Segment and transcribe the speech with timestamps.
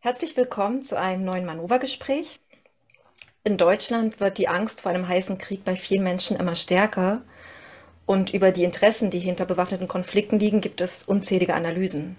[0.00, 2.38] Herzlich willkommen zu einem neuen Manövergespräch.
[3.42, 7.22] In Deutschland wird die Angst vor einem heißen Krieg bei vielen Menschen immer stärker.
[8.06, 12.16] Und über die Interessen, die hinter bewaffneten Konflikten liegen, gibt es unzählige Analysen.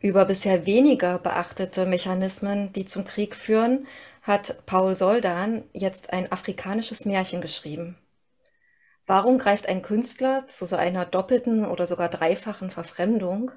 [0.00, 3.86] Über bisher weniger beachtete Mechanismen, die zum Krieg führen,
[4.22, 7.98] hat Paul Soldan jetzt ein afrikanisches Märchen geschrieben.
[9.06, 13.52] Warum greift ein Künstler zu so einer doppelten oder sogar dreifachen Verfremdung?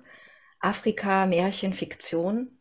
[0.60, 2.52] Afrika, Märchen, Fiktion?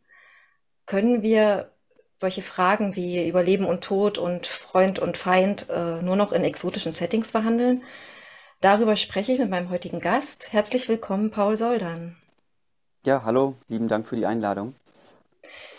[0.86, 1.70] Können wir
[2.18, 6.44] solche Fragen wie über Leben und Tod und Freund und Feind äh, nur noch in
[6.44, 7.82] exotischen Settings verhandeln?
[8.60, 10.52] Darüber spreche ich mit meinem heutigen Gast.
[10.52, 12.16] Herzlich willkommen, Paul Soldan.
[13.04, 14.74] Ja, hallo, lieben Dank für die Einladung.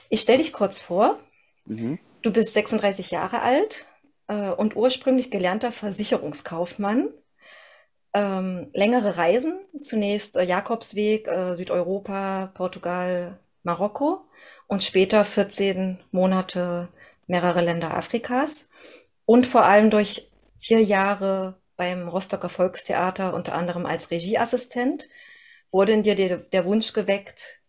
[0.10, 1.20] Ich stelle dich kurz vor.
[1.66, 2.00] Mhm.
[2.22, 3.86] Du bist 36 Jahre alt
[4.28, 7.10] äh, und ursprünglich gelernter Versicherungskaufmann.
[8.14, 14.26] Ähm, längere Reisen, zunächst äh, Jakobsweg, äh, Südeuropa, Portugal, Marokko
[14.68, 16.90] und später 14 Monate
[17.28, 18.68] mehrere Länder Afrikas
[19.26, 25.08] und vor allem durch vier Jahre beim Rostocker Volkstheater unter anderem als Regieassistent
[25.72, 27.62] wurde in dir der, Wunsch geweckt,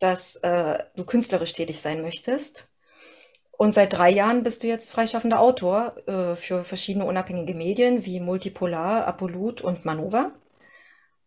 [0.00, 2.68] dass äh, du künstlerisch tätig sein möchtest.
[3.52, 8.20] Und seit drei Jahren bist du jetzt freischaffender Autor äh, für verschiedene unabhängige Medien wie
[8.20, 10.32] Multipolar, Apolut und Manova.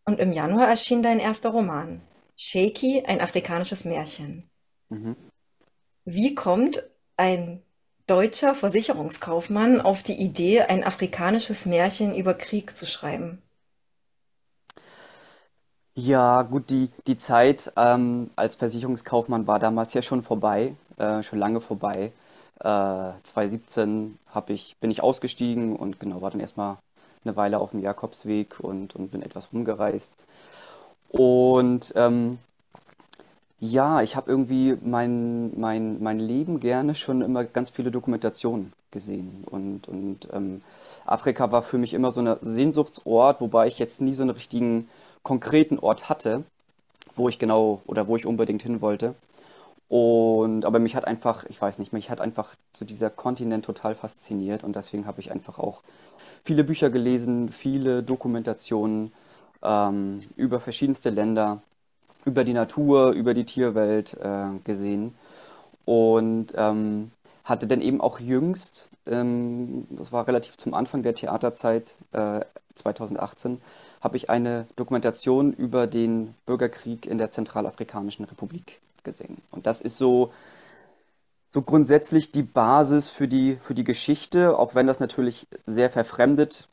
[0.05, 2.01] Und im Januar erschien dein erster Roman,
[2.35, 4.49] Shaky, ein afrikanisches Märchen.
[4.89, 5.15] Mhm.
[6.05, 6.83] Wie kommt
[7.17, 7.61] ein
[8.07, 13.41] deutscher Versicherungskaufmann auf die Idee, ein afrikanisches Märchen über Krieg zu schreiben?
[15.95, 21.39] Ja, gut, die, die Zeit ähm, als Versicherungskaufmann war damals ja schon vorbei, äh, schon
[21.39, 22.13] lange vorbei.
[22.59, 26.77] Äh, 2017 hab ich, bin ich ausgestiegen und genau, war dann erstmal
[27.25, 30.15] eine Weile auf dem Jakobsweg und, und bin etwas rumgereist.
[31.09, 32.39] Und ähm,
[33.59, 39.43] ja, ich habe irgendwie mein, mein, mein Leben gerne schon immer ganz viele Dokumentationen gesehen.
[39.49, 40.61] Und, und ähm,
[41.05, 44.87] Afrika war für mich immer so ein Sehnsuchtsort, wobei ich jetzt nie so einen richtigen
[45.23, 46.43] konkreten Ort hatte,
[47.15, 49.15] wo ich genau oder wo ich unbedingt hin wollte.
[49.89, 53.95] Und aber mich hat einfach, ich weiß nicht, mich hat einfach so dieser Kontinent total
[53.95, 55.81] fasziniert und deswegen habe ich einfach auch
[56.43, 59.11] viele Bücher gelesen, viele Dokumentationen
[59.63, 61.61] ähm, über verschiedenste Länder
[62.29, 65.15] über die Natur, über die Tierwelt äh, gesehen.
[65.85, 67.11] Und ähm,
[67.43, 72.41] hatte dann eben auch jüngst, ähm, das war relativ zum Anfang der Theaterzeit äh,
[72.75, 73.59] 2018,
[74.01, 79.37] habe ich eine Dokumentation über den Bürgerkrieg in der Zentralafrikanischen Republik gesehen.
[79.51, 80.31] Und das ist so,
[81.49, 86.67] so grundsätzlich die Basis für die, für die Geschichte, auch wenn das natürlich sehr verfremdet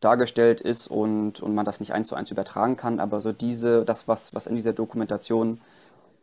[0.00, 3.00] dargestellt ist und, und man das nicht eins zu eins übertragen kann.
[3.00, 5.60] Aber so diese, das, was, was in dieser Dokumentation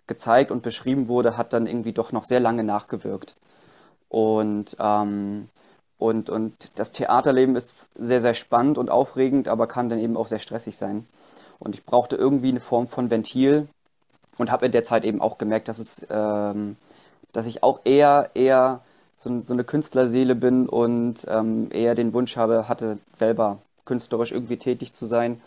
[0.07, 3.35] gezeigt und beschrieben wurde, hat dann irgendwie doch noch sehr lange nachgewirkt.
[4.09, 5.49] Und, ähm,
[5.97, 10.27] und, und das Theaterleben ist sehr, sehr spannend und aufregend, aber kann dann eben auch
[10.27, 11.07] sehr stressig sein.
[11.59, 13.67] Und ich brauchte irgendwie eine Form von Ventil
[14.37, 16.75] und habe in der Zeit eben auch gemerkt, dass es, ähm,
[17.31, 18.81] dass ich auch eher, eher
[19.23, 24.57] so, so eine Künstlerseele bin und ähm, eher den Wunsch habe, hatte selber künstlerisch irgendwie
[24.57, 25.41] tätig zu sein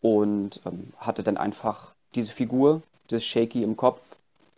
[0.00, 4.00] und ähm, hatte dann einfach diese Figur des Shaky im Kopf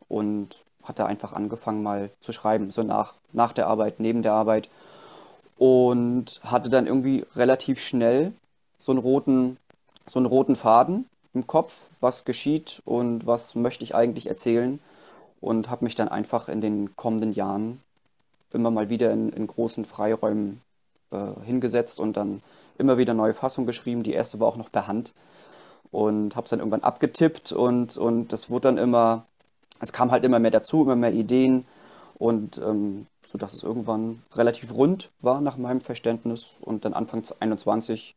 [0.09, 4.69] und hatte einfach angefangen mal zu schreiben, so nach, nach der Arbeit, neben der Arbeit
[5.59, 8.33] und hatte dann irgendwie relativ schnell
[8.79, 9.56] so einen roten,
[10.09, 14.79] so einen roten Faden im Kopf, was geschieht und was möchte ich eigentlich erzählen
[15.41, 17.81] und habe mich dann einfach in den kommenden Jahren
[18.53, 20.61] immer mal wieder in, in großen Freiräumen
[21.11, 22.43] äh, hingesetzt und dann
[22.79, 24.03] immer wieder neue Fassungen geschrieben.
[24.03, 25.12] Die erste war auch noch per Hand
[25.91, 29.27] und habe es dann irgendwann abgetippt und, und das wurde dann immer,
[29.81, 31.65] es kam halt immer mehr dazu, immer mehr Ideen
[32.19, 37.25] und ähm, so dass es irgendwann relativ rund war nach meinem Verständnis und dann Anfang
[37.25, 38.15] 2021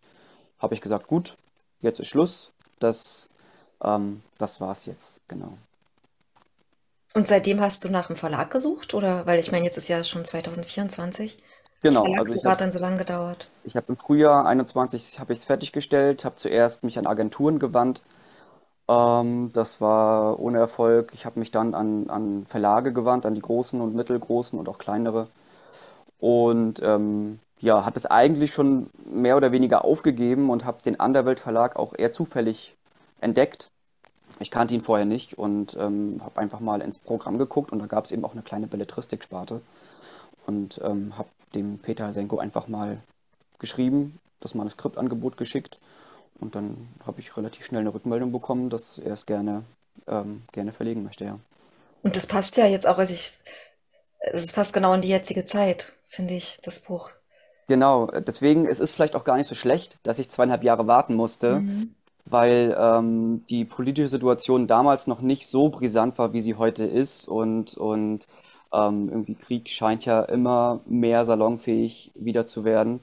[0.60, 1.38] habe ich gesagt, gut,
[1.82, 3.28] jetzt ist Schluss, das,
[3.84, 5.58] ähm, das war's jetzt, genau.
[7.14, 8.94] Und seitdem hast du nach einem Verlag gesucht?
[8.94, 11.38] Oder weil ich meine, jetzt ist ja schon 2024.
[11.82, 13.48] Genau, also ich hat dann so lange gedauert.
[13.64, 18.02] ich habe im Frühjahr 21 habe ich es fertiggestellt, habe zuerst mich an Agenturen gewandt.
[18.90, 21.12] Ähm, das war ohne Erfolg.
[21.14, 24.78] Ich habe mich dann an, an Verlage gewandt, an die großen und mittelgroßen und auch
[24.78, 25.30] kleinere.
[26.20, 31.40] Und ähm, ja, hat es eigentlich schon mehr oder weniger aufgegeben und habe den Underwelt
[31.40, 32.76] Verlag auch eher zufällig
[33.22, 33.72] entdeckt
[34.40, 37.86] ich kannte ihn vorher nicht und ähm, habe einfach mal ins Programm geguckt und da
[37.86, 39.62] gab es eben auch eine kleine Belletristik-Sparte
[40.48, 43.00] und ähm, habe dem Peter Senko einfach mal
[43.60, 45.80] geschrieben, das Manuskriptangebot geschickt
[46.40, 49.64] und dann habe ich relativ schnell eine Rückmeldung bekommen, dass er es gerne,
[50.08, 51.40] ähm, gerne verlegen möchte, ja.
[52.02, 53.34] Und das passt ja jetzt auch, also ich,
[54.20, 57.10] es passt genau in die jetzige Zeit, finde ich, das Buch.
[57.68, 61.14] Genau, deswegen es ist vielleicht auch gar nicht so schlecht, dass ich zweieinhalb Jahre warten
[61.14, 61.94] musste, mhm.
[62.30, 67.28] Weil ähm, die politische Situation damals noch nicht so brisant war, wie sie heute ist.
[67.28, 68.28] Und, und
[68.74, 73.02] ähm, irgendwie Krieg scheint ja immer mehr salonfähig wieder zu werden.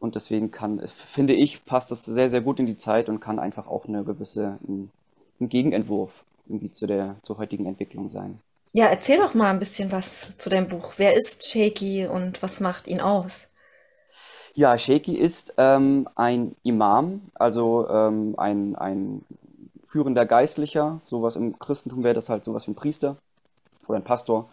[0.00, 3.38] Und deswegen kann, finde ich, passt das sehr, sehr gut in die Zeit und kann
[3.38, 4.90] einfach auch eine gewisse, ein,
[5.40, 8.40] Gegenentwurf irgendwie zu der, zur heutigen Entwicklung sein.
[8.72, 10.94] Ja, erzähl doch mal ein bisschen was zu deinem Buch.
[10.96, 13.47] Wer ist Shaky und was macht ihn aus?
[14.58, 19.24] Ja, Shaky ist ähm, ein Imam, also ähm, ein, ein
[19.86, 21.00] führender Geistlicher.
[21.04, 23.14] Sowas im Christentum wäre das halt sowas wie ein Priester
[23.86, 24.48] oder ein Pastor.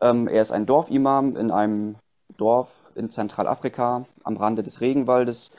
[0.00, 1.96] Ähm, er ist ein Dorfimam in einem
[2.36, 5.50] Dorf in Zentralafrika am Rande des Regenwaldes.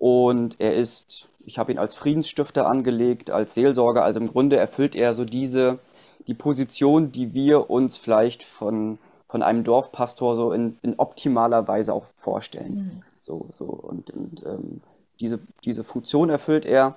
[0.00, 4.02] Und er ist, ich habe ihn als Friedensstifter angelegt, als Seelsorger.
[4.02, 5.78] Also im Grunde erfüllt er so diese,
[6.26, 8.98] die Position, die wir uns vielleicht von,
[9.28, 12.74] von einem Dorfpastor so in, in optimaler Weise auch vorstellen.
[12.74, 13.02] Mhm.
[13.30, 13.64] So, so.
[13.66, 14.80] Und, und ähm,
[15.20, 16.96] diese, diese Funktion erfüllt er,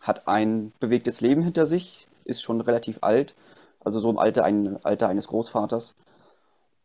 [0.00, 3.36] hat ein bewegtes Leben hinter sich, ist schon relativ alt,
[3.78, 5.94] also so im Alter, ein, Alter eines Großvaters.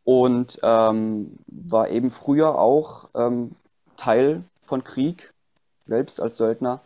[0.03, 3.55] Und ähm, war eben früher auch ähm,
[3.97, 5.33] Teil von Krieg,
[5.87, 6.81] selbst als Söldner.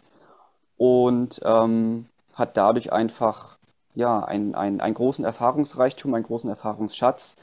[0.77, 3.57] Und ähm, hat dadurch einfach
[3.93, 7.35] ja, ein, ein, einen großen Erfahrungsreichtum, einen großen Erfahrungsschatz.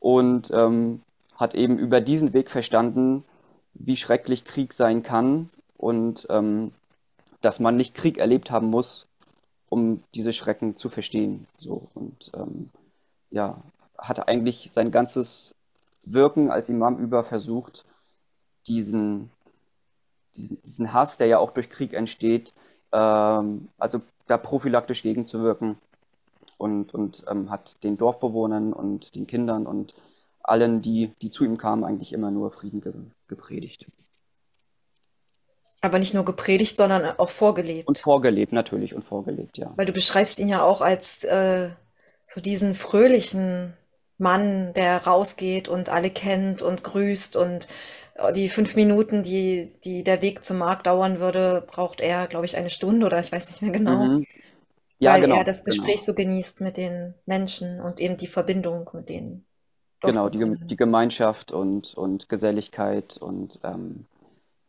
[0.00, 1.02] Und ähm,
[1.36, 3.24] hat eben über diesen Weg verstanden,
[3.74, 6.72] wie schrecklich Krieg sein kann und ähm,
[7.40, 9.06] dass man nicht Krieg erlebt haben muss,
[9.68, 11.46] um diese Schrecken zu verstehen.
[11.58, 12.70] So und ähm,
[13.30, 13.56] ja,
[13.98, 15.54] hat eigentlich sein ganzes
[16.04, 17.84] Wirken als Imam über versucht,
[18.66, 19.30] diesen,
[20.36, 22.52] diesen, diesen Hass, der ja auch durch Krieg entsteht,
[22.92, 25.78] ähm, also da prophylaktisch gegenzuwirken
[26.58, 29.94] und, und ähm, hat den Dorfbewohnern und den Kindern und
[30.42, 32.92] allen, die, die zu ihm kamen, eigentlich immer nur Frieden ge
[33.28, 33.86] gepredigt.
[35.80, 37.88] Aber nicht nur gepredigt, sondern auch vorgelebt.
[37.88, 39.72] Und vorgelebt, natürlich, und vorgelebt, ja.
[39.76, 41.70] Weil du beschreibst ihn ja auch als äh,
[42.26, 43.74] so diesen fröhlichen
[44.18, 47.66] Mann, der rausgeht und alle kennt und grüßt und
[48.14, 52.46] äh, die fünf Minuten, die, die der Weg zum Markt dauern würde, braucht er, glaube
[52.46, 54.04] ich, eine Stunde oder ich weiß nicht mehr genau.
[54.04, 54.26] Mhm.
[54.98, 56.04] Ja, weil genau, er das Gespräch genau.
[56.04, 59.44] so genießt mit den Menschen und eben die Verbindung mit denen.
[60.02, 64.06] Genau, die, die Gemeinschaft und, und Geselligkeit und ähm,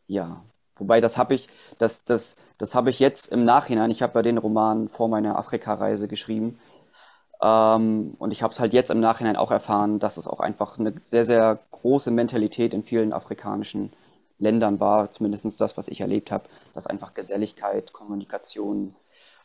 [0.06, 0.44] ja.
[0.76, 1.48] Wobei das habe ich,
[1.78, 5.38] das, das, das habe ich jetzt im Nachhinein, ich habe ja den Roman vor meiner
[5.38, 6.58] Afrika-Reise geschrieben
[7.42, 10.78] ähm, und ich habe es halt jetzt im Nachhinein auch erfahren, dass es auch einfach
[10.78, 13.92] eine sehr, sehr große Mentalität in vielen afrikanischen
[14.38, 18.96] Ländern war, zumindest das, was ich erlebt habe, dass einfach Geselligkeit, Kommunikation,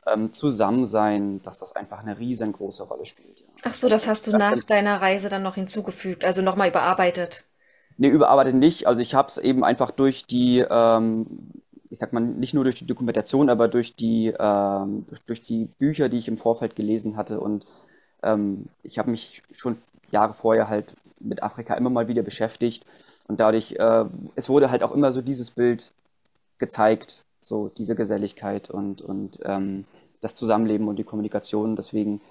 [0.07, 3.41] ähm, Zusammensein, dass das einfach eine riesengroße Rolle spielt.
[3.41, 3.48] Ja.
[3.63, 7.45] Ach so, das hast du nach deiner Reise dann noch hinzugefügt, also nochmal überarbeitet.
[7.97, 8.87] Nee, überarbeitet nicht.
[8.87, 11.51] Also ich habe es eben einfach durch die, ähm,
[11.89, 16.07] ich sag mal, nicht nur durch die Dokumentation, aber durch die, ähm, durch, die Bücher,
[16.07, 17.65] die ich im Vorfeld gelesen hatte und
[18.23, 19.77] ähm, ich habe mich schon
[20.11, 22.85] Jahre vorher halt mit Afrika immer mal wieder beschäftigt
[23.27, 25.91] und dadurch, äh, es wurde halt auch immer so dieses Bild
[26.57, 29.85] gezeigt, so diese Geselligkeit und, und ähm,
[30.21, 31.75] das Zusammenleben und die Kommunikation.
[31.75, 32.21] Deswegen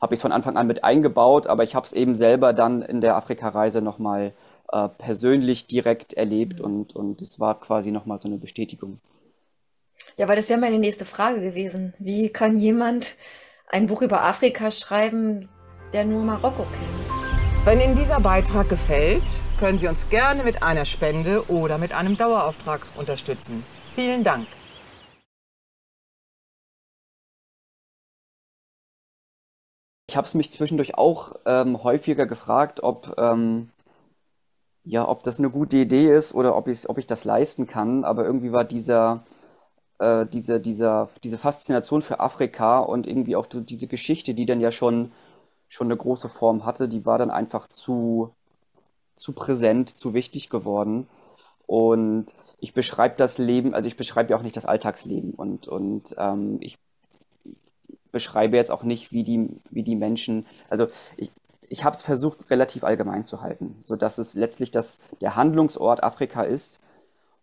[0.00, 2.82] habe ich es von Anfang an mit eingebaut, aber ich habe es eben selber dann
[2.82, 4.32] in der Afrika-Reise nochmal
[4.70, 9.00] äh, persönlich direkt erlebt und, und es war quasi nochmal so eine Bestätigung.
[10.16, 11.94] Ja, weil das wäre meine nächste Frage gewesen.
[11.98, 13.16] Wie kann jemand
[13.70, 15.48] ein Buch über Afrika schreiben,
[15.92, 17.66] der nur Marokko kennt.
[17.66, 19.22] Wenn Ihnen dieser Beitrag gefällt,
[19.58, 23.64] können Sie uns gerne mit einer Spende oder mit einem Dauerauftrag unterstützen.
[23.94, 24.46] Vielen Dank.
[30.08, 33.70] Ich habe es mich zwischendurch auch ähm, häufiger gefragt, ob, ähm,
[34.84, 38.04] ja, ob das eine gute Idee ist oder ob, ob ich das leisten kann.
[38.04, 39.24] Aber irgendwie war dieser,
[39.98, 44.72] äh, diese, dieser, diese Faszination für Afrika und irgendwie auch diese Geschichte, die dann ja
[44.72, 45.12] schon,
[45.68, 48.34] schon eine große Form hatte, die war dann einfach zu,
[49.16, 51.08] zu präsent, zu wichtig geworden.
[51.66, 56.14] Und ich beschreibe das Leben, also ich beschreibe ja auch nicht das Alltagsleben und, und
[56.18, 56.78] ähm, ich
[58.12, 61.30] beschreibe jetzt auch nicht, wie die, wie die Menschen, also ich,
[61.68, 66.42] ich habe es versucht, relativ allgemein zu halten, sodass es letztlich das, der Handlungsort Afrika
[66.42, 66.80] ist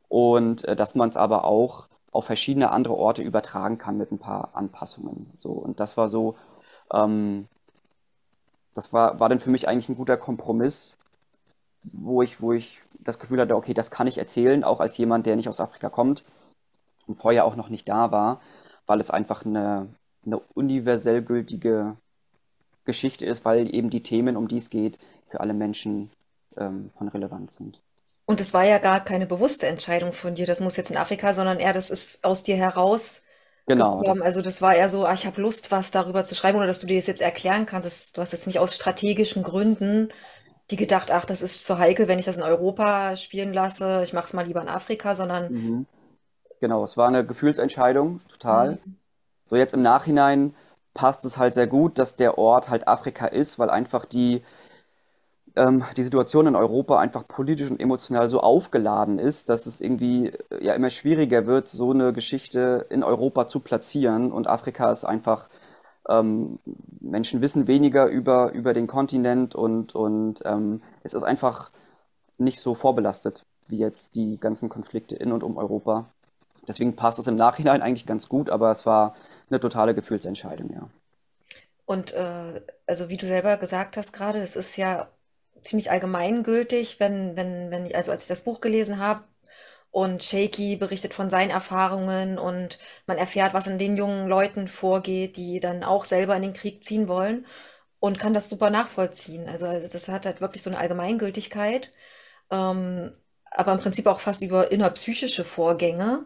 [0.09, 4.19] und äh, dass man es aber auch auf verschiedene andere Orte übertragen kann mit ein
[4.19, 5.31] paar Anpassungen.
[5.35, 6.35] So, und das war so,
[6.93, 7.47] ähm,
[8.73, 10.97] das war, war dann für mich eigentlich ein guter Kompromiss,
[11.83, 15.25] wo ich, wo ich das Gefühl hatte, okay, das kann ich erzählen, auch als jemand,
[15.25, 16.23] der nicht aus Afrika kommt
[17.05, 18.41] und vorher auch noch nicht da war,
[18.85, 19.89] weil es einfach eine,
[20.25, 21.97] eine universell gültige
[22.85, 26.11] Geschichte ist, weil eben die Themen, um die es geht, für alle Menschen
[26.57, 27.81] ähm, von Relevanz sind.
[28.25, 31.33] Und es war ja gar keine bewusste Entscheidung von dir, das muss jetzt in Afrika,
[31.33, 33.23] sondern eher, das ist aus dir heraus
[33.67, 34.03] Genau.
[34.03, 34.21] gekommen.
[34.23, 36.79] Also das war eher so, ah, ich habe Lust, was darüber zu schreiben oder dass
[36.79, 37.85] du dir das jetzt erklären kannst.
[37.87, 40.09] Das, du hast jetzt nicht aus strategischen Gründen
[40.71, 44.13] die gedacht, ach, das ist zu heikel, wenn ich das in Europa spielen lasse, ich
[44.13, 45.85] mache es mal lieber in Afrika, sondern Mhm.
[46.61, 48.79] Genau, es war eine Gefühlsentscheidung, total.
[48.85, 48.97] Mhm.
[49.45, 50.55] So jetzt im Nachhinein
[50.93, 54.43] passt es halt sehr gut, dass der Ort halt Afrika ist, weil einfach die,
[55.55, 60.27] ähm, die Situation in Europa einfach politisch und emotional so aufgeladen ist, dass es irgendwie
[60.49, 64.31] äh, ja immer schwieriger wird, so eine Geschichte in Europa zu platzieren.
[64.31, 65.49] Und Afrika ist einfach,
[66.09, 66.59] ähm,
[67.01, 71.71] Menschen wissen weniger über, über den Kontinent und, und ähm, es ist einfach
[72.37, 76.09] nicht so vorbelastet wie jetzt die ganzen Konflikte in und um Europa.
[76.67, 79.15] Deswegen passt es im Nachhinein eigentlich ganz gut, aber es war
[79.49, 80.89] eine totale Gefühlsentscheidung, ja.
[81.85, 85.09] Und äh, also wie du selber gesagt hast gerade, es ist ja
[85.61, 89.23] ziemlich allgemeingültig, wenn, wenn, wenn ich, also als ich das Buch gelesen habe
[89.91, 95.37] und Shaky berichtet von seinen Erfahrungen und man erfährt, was in den jungen Leuten vorgeht,
[95.37, 97.45] die dann auch selber in den Krieg ziehen wollen
[97.99, 99.47] und kann das super nachvollziehen.
[99.49, 101.91] Also das hat halt wirklich so eine Allgemeingültigkeit,
[102.51, 103.11] ähm,
[103.51, 106.25] aber im Prinzip auch fast über innerpsychische Vorgänge.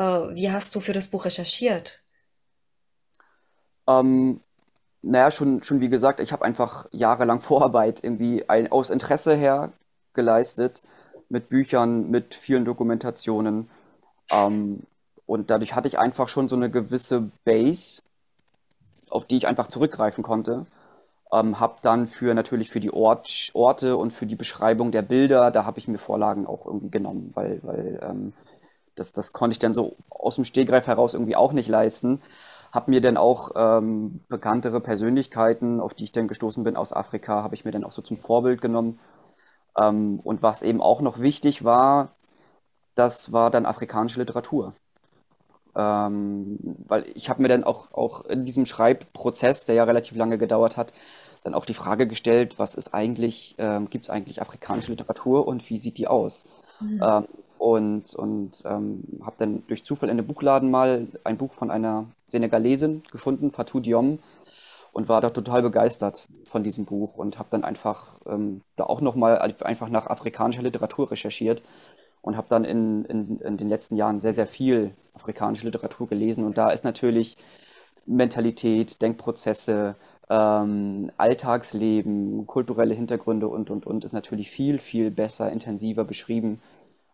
[0.00, 2.00] Äh, wie hast du für das Buch recherchiert?
[3.86, 4.40] Ähm,
[5.02, 9.72] naja, schon, schon wie gesagt, ich habe einfach jahrelang Vorarbeit irgendwie ein, aus Interesse her
[10.14, 10.80] geleistet,
[11.28, 13.68] mit Büchern, mit vielen Dokumentationen.
[14.30, 14.84] Ähm,
[15.26, 18.00] und dadurch hatte ich einfach schon so eine gewisse Base,
[19.10, 20.66] auf die ich einfach zurückgreifen konnte.
[21.32, 25.50] Ähm, habe dann für natürlich für die Ort, Orte und für die Beschreibung der Bilder,
[25.50, 28.32] da habe ich mir Vorlagen auch irgendwie genommen, weil, weil ähm,
[29.00, 32.20] das, das konnte ich dann so aus dem Stegreif heraus irgendwie auch nicht leisten.
[32.70, 37.42] Habe mir dann auch ähm, bekanntere Persönlichkeiten, auf die ich dann gestoßen bin aus Afrika,
[37.42, 39.00] habe ich mir dann auch so zum Vorbild genommen.
[39.76, 42.12] Ähm, und was eben auch noch wichtig war,
[42.94, 44.74] das war dann afrikanische Literatur.
[45.74, 50.36] Ähm, weil ich habe mir dann auch, auch in diesem Schreibprozess, der ja relativ lange
[50.36, 50.92] gedauert hat,
[51.42, 55.68] dann auch die Frage gestellt, was ist eigentlich, ähm, gibt es eigentlich afrikanische Literatur und
[55.70, 56.44] wie sieht die aus?
[56.80, 57.00] Mhm.
[57.02, 57.24] Ähm,
[57.60, 62.06] und und ähm, habe dann durch Zufall in einem Buchladen mal ein Buch von einer
[62.26, 64.18] Senegalesin gefunden, Fatou Diom,
[64.92, 69.02] und war da total begeistert von diesem Buch und habe dann einfach ähm, da auch
[69.02, 71.62] nochmal einfach nach afrikanischer Literatur recherchiert
[72.22, 76.44] und habe dann in, in, in den letzten Jahren sehr, sehr viel afrikanische Literatur gelesen.
[76.46, 77.36] Und da ist natürlich
[78.06, 79.96] Mentalität, Denkprozesse,
[80.30, 86.58] ähm, Alltagsleben, kulturelle Hintergründe und, und, und ist natürlich viel, viel besser, intensiver beschrieben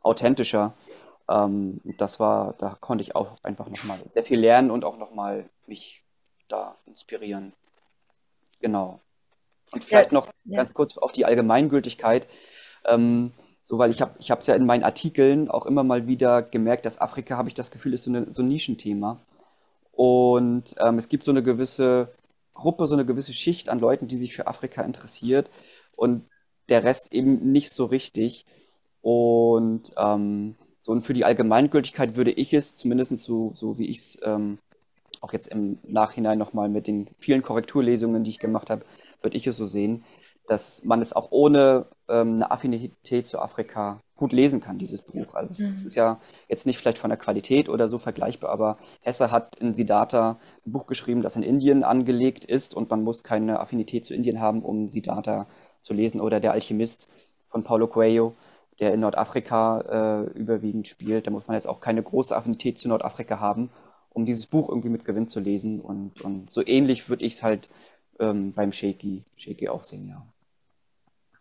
[0.06, 0.74] authentischer.
[1.28, 5.48] Ähm, das war, da konnte ich auch einfach nochmal sehr viel lernen und auch nochmal
[5.66, 6.02] mich
[6.48, 7.52] da inspirieren.
[8.60, 9.00] Genau.
[9.72, 10.58] Und vielleicht ja, noch ja.
[10.58, 12.28] ganz kurz auf die Allgemeingültigkeit.
[12.84, 13.32] Ähm,
[13.64, 16.86] so, weil ich habe ich es ja in meinen Artikeln auch immer mal wieder gemerkt,
[16.86, 19.20] dass Afrika, habe ich das Gefühl, ist so, eine, so ein Nischenthema.
[19.90, 22.14] Und ähm, es gibt so eine gewisse
[22.54, 25.50] Gruppe, so eine gewisse Schicht an Leuten, die sich für Afrika interessiert
[25.96, 26.28] und
[26.68, 28.46] der Rest eben nicht so richtig.
[29.06, 33.98] Und ähm, so und für die Allgemeingültigkeit würde ich es, zumindest so, so wie ich
[33.98, 34.58] es ähm,
[35.20, 38.84] auch jetzt im Nachhinein nochmal mit den vielen Korrekturlesungen, die ich gemacht habe,
[39.22, 40.02] würde ich es so sehen,
[40.48, 45.34] dass man es auch ohne ähm, eine Affinität zu Afrika gut lesen kann, dieses Buch.
[45.34, 45.70] Also mhm.
[45.70, 49.54] es, ist ja jetzt nicht vielleicht von der Qualität oder so vergleichbar, aber Hesse hat
[49.60, 54.04] in Siddhartha ein Buch geschrieben, das in Indien angelegt ist und man muss keine Affinität
[54.04, 55.46] zu Indien haben, um Siddhartha
[55.80, 57.06] zu lesen oder Der Alchemist
[57.46, 58.34] von Paulo Coelho
[58.80, 61.26] der in Nordafrika äh, überwiegend spielt.
[61.26, 63.70] Da muss man jetzt auch keine große Affinität zu Nordafrika haben,
[64.10, 65.80] um dieses Buch irgendwie mit Gewinn zu lesen.
[65.80, 67.68] Und, und so ähnlich würde ich es halt
[68.20, 70.26] ähm, beim Shaky, Shaky auch sehen, ja.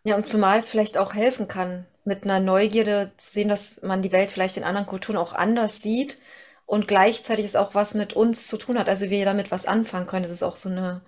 [0.04, 4.02] Ja, und zumal es vielleicht auch helfen kann, mit einer Neugierde zu sehen, dass man
[4.02, 6.18] die Welt vielleicht in anderen Kulturen auch anders sieht
[6.64, 8.88] und gleichzeitig es auch was mit uns zu tun hat.
[8.88, 10.22] Also wir damit was anfangen können.
[10.22, 11.02] Das ist auch so eine,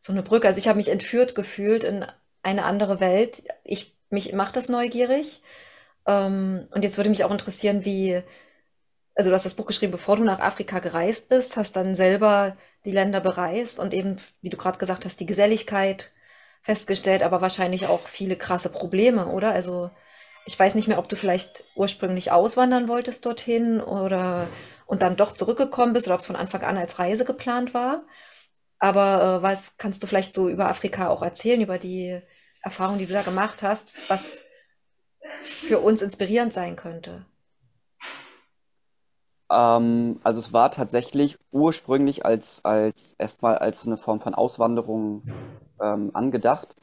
[0.00, 0.46] so eine Brücke.
[0.46, 2.06] Also ich habe mich entführt gefühlt in
[2.42, 3.42] eine andere Welt.
[3.64, 5.42] Ich, mich macht das neugierig.
[6.06, 8.22] Ähm, und jetzt würde mich auch interessieren, wie,
[9.14, 12.56] also du hast das Buch geschrieben, bevor du nach Afrika gereist bist, hast dann selber
[12.84, 16.12] die Länder bereist und eben, wie du gerade gesagt hast, die Geselligkeit
[16.62, 19.52] festgestellt, aber wahrscheinlich auch viele krasse Probleme, oder?
[19.52, 19.90] Also
[20.46, 24.48] ich weiß nicht mehr, ob du vielleicht ursprünglich auswandern wolltest dorthin oder
[24.86, 28.04] und dann doch zurückgekommen bist oder ob es von Anfang an als Reise geplant war.
[28.78, 32.20] Aber äh, was kannst du vielleicht so über Afrika auch erzählen, über die
[32.62, 34.45] Erfahrung, die du da gemacht hast, was
[35.42, 37.24] für uns inspirierend sein könnte.
[39.50, 45.22] Ähm, also es war tatsächlich ursprünglich als, als erstmal als eine Form von Auswanderung
[45.80, 46.76] ähm, angedacht.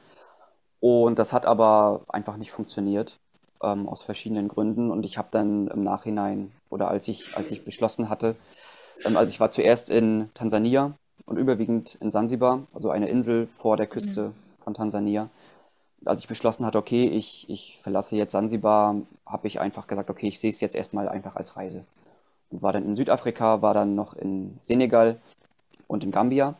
[0.80, 3.18] Und das hat aber einfach nicht funktioniert,
[3.62, 4.90] ähm, aus verschiedenen Gründen.
[4.90, 8.36] Und ich habe dann im Nachhinein, oder als ich, als ich beschlossen hatte,
[9.04, 10.94] ähm, also ich war zuerst in Tansania
[11.26, 14.34] und überwiegend in Sansibar, also eine Insel vor der Küste mhm.
[14.62, 15.28] von Tansania.
[16.04, 18.96] Als ich beschlossen hatte, okay, ich, ich verlasse jetzt Sansibar,
[19.26, 21.84] habe ich einfach gesagt, okay, ich sehe es jetzt erstmal einfach als Reise.
[22.50, 25.18] Und war dann in Südafrika, war dann noch in Senegal
[25.86, 26.56] und in Gambia.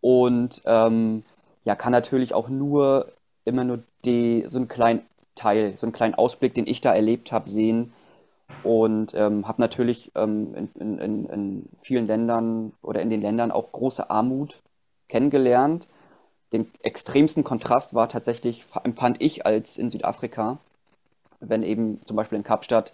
[0.00, 1.24] Und ähm,
[1.64, 3.12] ja, kann natürlich auch nur
[3.44, 5.02] immer nur die, so einen kleinen
[5.34, 7.92] Teil, so einen kleinen Ausblick, den ich da erlebt habe, sehen.
[8.62, 13.72] Und ähm, habe natürlich ähm, in, in, in vielen Ländern oder in den Ländern auch
[13.72, 14.62] große Armut
[15.08, 15.88] kennengelernt.
[16.52, 20.58] Den extremsten Kontrast war tatsächlich, empfand ich als in Südafrika,
[21.40, 22.92] wenn eben zum Beispiel in Kapstadt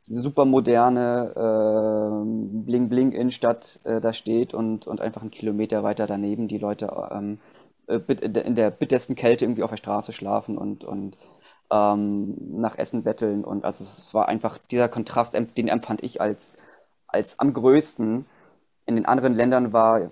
[0.00, 6.58] super moderne äh, Bling-Bling-Innenstadt äh, da steht und, und einfach einen Kilometer weiter daneben die
[6.58, 7.38] Leute ähm,
[7.86, 11.16] äh, in der bittersten Kälte irgendwie auf der Straße schlafen und, und
[11.70, 13.44] ähm, nach Essen betteln.
[13.44, 16.54] Und also es war einfach dieser Kontrast, den empfand ich als,
[17.06, 18.26] als am größten.
[18.86, 20.10] In den anderen Ländern war,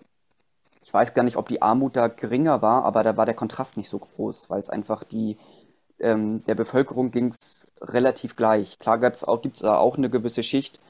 [0.83, 3.77] ich weiß gar nicht, ob die Armut da geringer war, aber da war der Kontrast
[3.77, 5.37] nicht so groß, weil es einfach die,
[6.01, 8.79] ähm, der Bevölkerung ging es relativ gleich.
[8.79, 10.81] Klar gibt es auch, gibt's auch eine gewisse Schicht,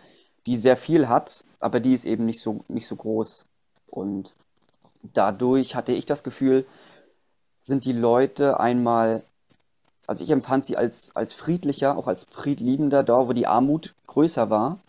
[0.47, 3.45] die sehr viel hat, aber die ist eben nicht so, nicht so groß.
[3.87, 4.35] Und
[5.03, 6.67] dadurch hatte ich das Gefühl,
[7.61, 9.23] sind die Leute einmal,
[10.07, 14.51] also ich empfand sie als, als friedlicher, auch als friedliebender, da wo die Armut größer
[14.51, 14.81] war.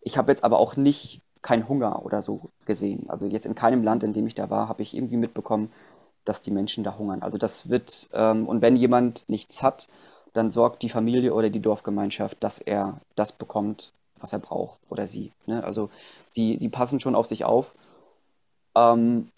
[0.00, 3.10] Ich habe jetzt aber auch nicht keinen Hunger oder so gesehen.
[3.10, 5.70] Also jetzt in keinem Land, in dem ich da war, habe ich irgendwie mitbekommen,
[6.24, 7.22] dass die Menschen da hungern.
[7.22, 9.88] Also das wird, ähm, und wenn jemand nichts hat,
[10.32, 15.08] dann sorgt die Familie oder die Dorfgemeinschaft, dass er das bekommt, was er braucht oder
[15.08, 15.32] sie.
[15.46, 15.62] Ne?
[15.64, 15.90] Also
[16.36, 17.74] die, die passen schon auf sich auf.
[18.74, 19.28] Ähm,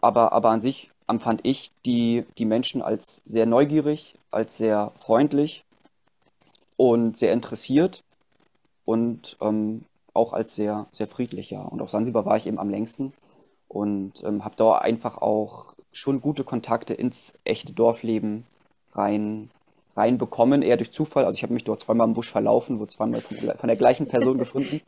[0.00, 5.64] aber, aber an sich empfand ich die, die Menschen als sehr neugierig, als sehr freundlich
[6.76, 8.02] und sehr interessiert
[8.84, 11.62] und ähm, auch als sehr, sehr friedlich, ja.
[11.62, 13.12] Und auf Sansibar war ich eben am längsten
[13.68, 18.46] und ähm, habe da einfach auch schon gute Kontakte ins echte Dorfleben
[18.92, 19.50] rein,
[19.96, 21.24] reinbekommen, eher durch Zufall.
[21.24, 24.08] Also ich habe mich dort zweimal im Busch verlaufen, wurde zweimal von von der gleichen
[24.08, 24.80] Person gefunden.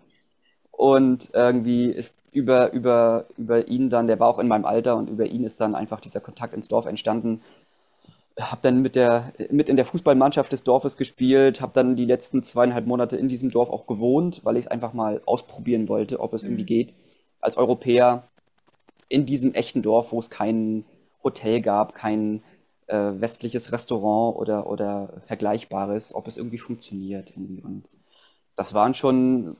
[0.71, 5.09] Und irgendwie ist über, über, über ihn dann, der war auch in meinem Alter und
[5.09, 7.43] über ihn ist dann einfach dieser Kontakt ins Dorf entstanden.
[8.39, 12.43] Hab dann mit, der, mit in der Fußballmannschaft des Dorfes gespielt, habe dann die letzten
[12.43, 16.33] zweieinhalb Monate in diesem Dorf auch gewohnt, weil ich es einfach mal ausprobieren wollte, ob
[16.33, 16.67] es irgendwie mhm.
[16.67, 16.95] geht.
[17.41, 18.25] Als Europäer
[19.09, 20.85] in diesem echten Dorf, wo es kein
[21.23, 22.43] Hotel gab, kein
[22.87, 27.33] äh, westliches Restaurant oder, oder Vergleichbares, ob es irgendwie funktioniert.
[27.37, 27.85] Und
[28.57, 29.57] das waren schon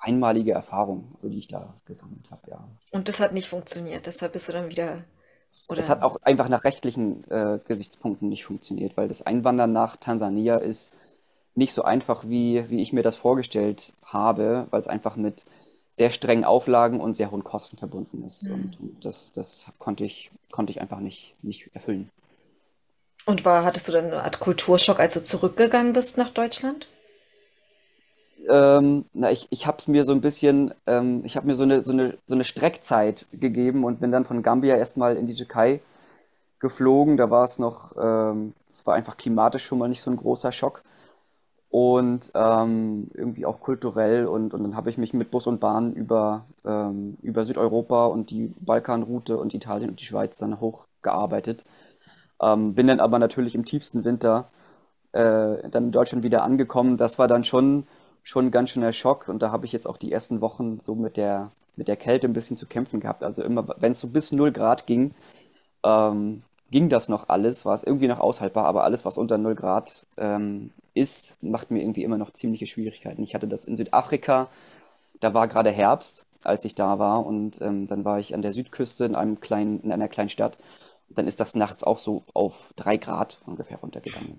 [0.00, 2.68] einmalige Erfahrungen, so die ich da gesammelt habe, ja.
[2.90, 5.04] Und das hat nicht funktioniert, deshalb bist du dann wieder.
[5.68, 5.76] Oder?
[5.76, 10.56] Das hat auch einfach nach rechtlichen äh, Gesichtspunkten nicht funktioniert, weil das Einwandern nach Tansania
[10.56, 10.92] ist
[11.54, 15.44] nicht so einfach, wie, wie ich mir das vorgestellt habe, weil es einfach mit
[15.90, 18.48] sehr strengen Auflagen und sehr hohen Kosten verbunden ist.
[18.48, 18.54] Mhm.
[18.54, 22.10] Und, und, das, das konnte ich, konnte ich einfach nicht, nicht erfüllen.
[23.26, 26.88] Und war, hattest du dann eine Art Kulturschock, als du zurückgegangen bist nach Deutschland?
[28.48, 31.62] Ähm, na, ich, ich habe es mir so ein bisschen, ähm, ich habe mir so
[31.62, 35.34] eine, so, eine, so eine Streckzeit gegeben und bin dann von Gambia erstmal in die
[35.34, 35.80] Türkei
[36.60, 37.16] geflogen.
[37.16, 40.16] Da war es noch, ähm, es ähm, war einfach klimatisch schon mal nicht so ein
[40.16, 40.82] großer Schock
[41.70, 44.26] und ähm, irgendwie auch kulturell.
[44.26, 48.30] Und, und dann habe ich mich mit Bus und Bahn über, ähm, über Südeuropa und
[48.30, 51.64] die Balkanroute und Italien und die Schweiz dann hochgearbeitet.
[52.40, 54.48] bin dann aber natürlich im tiefsten Winter
[55.12, 56.96] äh, dann in Deutschland wieder angekommen.
[56.96, 57.86] Das war dann schon
[58.24, 60.94] schon ein ganz schöner Schock und da habe ich jetzt auch die ersten Wochen so
[60.96, 63.22] mit der, mit der Kälte ein bisschen zu kämpfen gehabt.
[63.22, 65.14] Also immer, wenn es so bis 0 Grad ging,
[65.84, 69.54] ähm, ging das noch alles, war es irgendwie noch aushaltbar, aber alles, was unter 0
[69.54, 73.22] Grad ähm, ist, macht mir irgendwie immer noch ziemliche Schwierigkeiten.
[73.22, 74.48] Ich hatte das in Südafrika,
[75.20, 78.52] da war gerade Herbst, als ich da war und ähm, dann war ich an der
[78.52, 80.56] Südküste in einem kleinen, in einer kleinen Stadt.
[81.10, 84.36] Dann ist das nachts auch so auf 3 Grad ungefähr runtergegangen.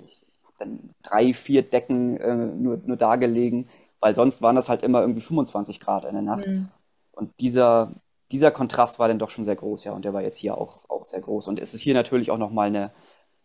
[0.59, 5.01] Dann drei, vier Decken äh, nur, nur da gelegen, weil sonst waren das halt immer
[5.01, 6.47] irgendwie 25 Grad in der Nacht.
[6.47, 6.69] Mhm.
[7.11, 7.93] Und dieser,
[8.31, 10.81] dieser Kontrast war dann doch schon sehr groß, ja, und der war jetzt hier auch,
[10.89, 11.47] auch sehr groß.
[11.47, 12.91] Und es ist hier natürlich auch nochmal eine,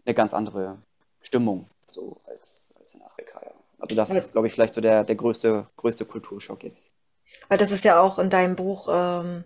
[0.04, 0.78] eine ganz andere
[1.20, 3.52] Stimmung, so als, als in Afrika, ja.
[3.78, 6.92] Also das ist, glaube ich, vielleicht so der, der größte, größte Kulturschock jetzt.
[7.48, 9.44] Weil das ist ja auch in deinem Buch, ähm,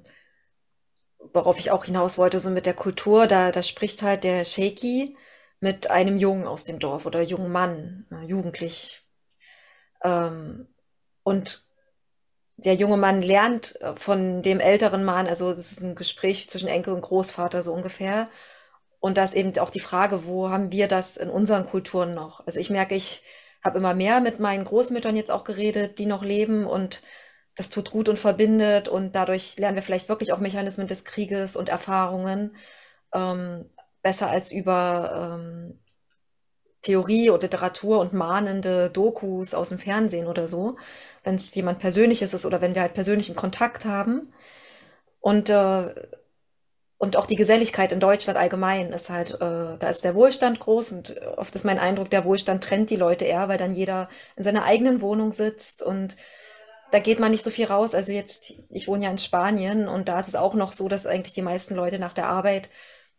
[1.32, 5.16] worauf ich auch hinaus wollte, so mit der Kultur, da, da spricht halt der Shaky
[5.64, 9.02] mit einem Jungen aus dem Dorf oder jungen Mann, jugendlich.
[10.04, 10.68] Ähm,
[11.22, 11.66] und
[12.56, 16.68] der junge Mann lernt äh, von dem älteren Mann, also es ist ein Gespräch zwischen
[16.68, 18.28] Enkel und Großvater so ungefähr.
[19.00, 22.46] Und da ist eben auch die Frage, wo haben wir das in unseren Kulturen noch?
[22.46, 23.22] Also ich merke, ich
[23.64, 27.02] habe immer mehr mit meinen Großmüttern jetzt auch geredet, die noch leben und
[27.56, 31.56] das tut gut und verbindet und dadurch lernen wir vielleicht wirklich auch Mechanismen des Krieges
[31.56, 32.56] und Erfahrungen
[33.14, 33.70] ähm,
[34.04, 35.80] besser als über ähm,
[36.82, 40.76] Theorie und Literatur und mahnende Dokus aus dem Fernsehen oder so,
[41.24, 44.32] wenn es jemand Persönliches ist oder wenn wir halt persönlichen Kontakt haben.
[45.20, 45.94] Und, äh,
[46.98, 50.92] und auch die Geselligkeit in Deutschland allgemein ist halt, äh, da ist der Wohlstand groß
[50.92, 54.44] und oft ist mein Eindruck, der Wohlstand trennt die Leute eher, weil dann jeder in
[54.44, 56.16] seiner eigenen Wohnung sitzt und
[56.92, 57.94] da geht man nicht so viel raus.
[57.94, 61.06] Also jetzt, ich wohne ja in Spanien und da ist es auch noch so, dass
[61.06, 62.70] eigentlich die meisten Leute nach der Arbeit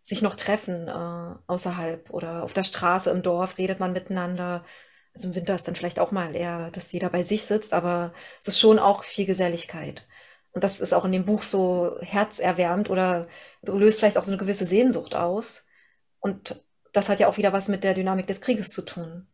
[0.05, 4.63] sich noch treffen äh, außerhalb oder auf der Straße im Dorf redet man miteinander.
[5.15, 8.13] Also im Winter ist dann vielleicht auch mal eher, dass jeder bei sich sitzt, aber
[8.39, 10.07] es ist schon auch viel Geselligkeit.
[10.51, 13.27] Und das ist auch in dem Buch so herzerwärmend oder
[13.63, 15.65] löst vielleicht auch so eine gewisse Sehnsucht aus.
[16.19, 16.63] Und
[16.93, 19.27] das hat ja auch wieder was mit der Dynamik des Krieges zu tun.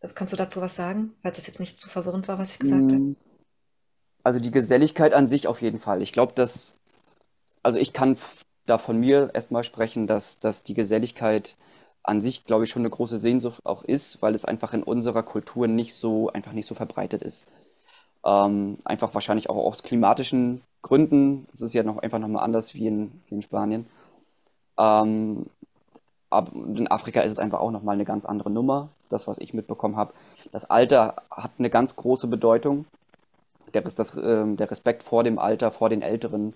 [0.00, 2.58] Also kannst du dazu was sagen, falls das jetzt nicht zu verwirrend war, was ich
[2.60, 2.94] gesagt habe?
[2.94, 3.16] Mm.
[4.22, 6.00] Also die Geselligkeit an sich auf jeden Fall.
[6.00, 6.76] Ich glaube, dass,
[7.64, 8.16] also ich kann
[8.72, 11.56] da von mir erstmal sprechen, dass, dass die Geselligkeit
[12.02, 15.22] an sich, glaube ich, schon eine große Sehnsucht auch ist, weil es einfach in unserer
[15.22, 17.46] Kultur nicht so, einfach nicht so verbreitet ist.
[18.24, 21.46] Ähm, einfach wahrscheinlich auch aus klimatischen Gründen.
[21.52, 23.86] Es ist ja noch einfach nochmal anders wie in, wie in Spanien.
[24.78, 25.46] Ähm,
[26.30, 29.52] aber in Afrika ist es einfach auch nochmal eine ganz andere Nummer, das, was ich
[29.52, 30.14] mitbekommen habe.
[30.50, 32.86] Das Alter hat eine ganz große Bedeutung.
[33.74, 36.54] Der, das, äh, der Respekt vor dem Alter, vor den Älteren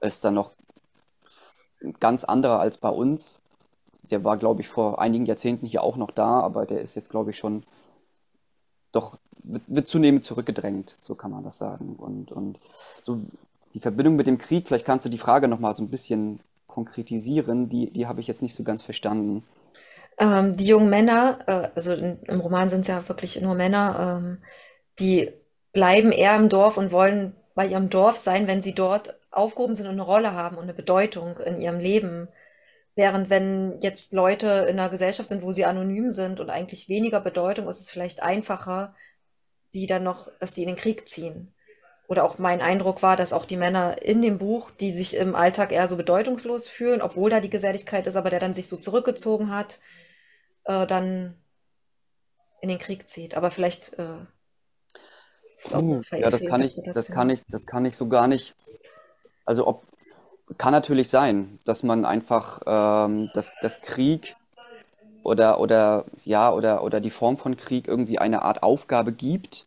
[0.00, 0.52] ist dann noch
[2.00, 3.40] ganz anderer als bei uns.
[4.02, 7.10] Der war, glaube ich, vor einigen Jahrzehnten hier auch noch da, aber der ist jetzt,
[7.10, 7.64] glaube ich, schon
[8.92, 11.96] doch, wird, wird, zunehmend zurückgedrängt, so kann man das sagen.
[11.96, 12.58] Und, und
[13.02, 13.20] so
[13.74, 17.68] die Verbindung mit dem Krieg, vielleicht kannst du die Frage nochmal so ein bisschen konkretisieren,
[17.68, 19.44] die, die habe ich jetzt nicht so ganz verstanden.
[20.18, 24.20] Ähm, die jungen Männer, äh, also in, im Roman sind es ja wirklich nur Männer,
[24.20, 24.38] ähm,
[24.98, 25.30] die
[25.72, 29.86] bleiben eher im Dorf und wollen bei ihrem Dorf sein, wenn sie dort aufgehoben sind
[29.86, 32.28] und eine Rolle haben und eine Bedeutung in ihrem Leben.
[32.94, 37.20] Während wenn jetzt Leute in einer Gesellschaft sind, wo sie anonym sind und eigentlich weniger
[37.20, 38.94] Bedeutung, ist es vielleicht einfacher,
[39.74, 41.54] die dann noch, dass die in den Krieg ziehen.
[42.08, 45.34] Oder auch mein Eindruck war, dass auch die Männer in dem Buch, die sich im
[45.34, 48.78] Alltag eher so bedeutungslos fühlen, obwohl da die Geselligkeit ist, aber der dann sich so
[48.78, 49.78] zurückgezogen hat,
[50.64, 51.34] äh, dann
[52.62, 53.36] in den Krieg zieht.
[53.36, 54.24] Aber vielleicht äh,
[56.12, 58.54] ja, das kann ich, das kann ich, das kann ich so gar nicht
[59.48, 59.82] also ob,
[60.58, 64.36] kann natürlich sein, dass man einfach ähm, das, das Krieg
[65.22, 69.66] oder, oder, ja, oder, oder die Form von Krieg irgendwie eine Art Aufgabe gibt,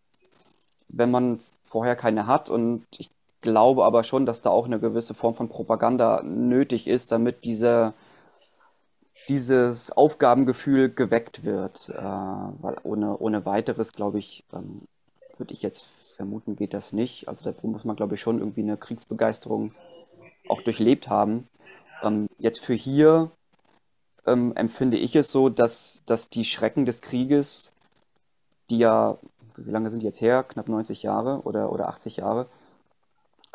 [0.87, 2.51] wenn man vorher keine hat.
[2.51, 3.09] Und ich
[3.41, 7.95] glaube aber schon, dass da auch eine gewisse Form von Propaganda nötig ist, damit diese,
[9.29, 11.89] dieses Aufgabengefühl geweckt wird.
[11.89, 14.83] Äh, weil ohne, ohne weiteres, glaube ich, ähm,
[15.37, 15.87] würde ich jetzt
[16.21, 17.27] vermuten geht das nicht.
[17.27, 19.73] Also da muss man, glaube ich, schon irgendwie eine Kriegsbegeisterung
[20.49, 21.47] auch durchlebt haben.
[22.03, 23.31] Ähm, jetzt für hier
[24.27, 27.71] ähm, empfinde ich es so, dass, dass die Schrecken des Krieges,
[28.69, 29.17] die ja,
[29.57, 30.43] wie lange sind die jetzt her?
[30.43, 32.45] Knapp 90 Jahre oder, oder 80 Jahre,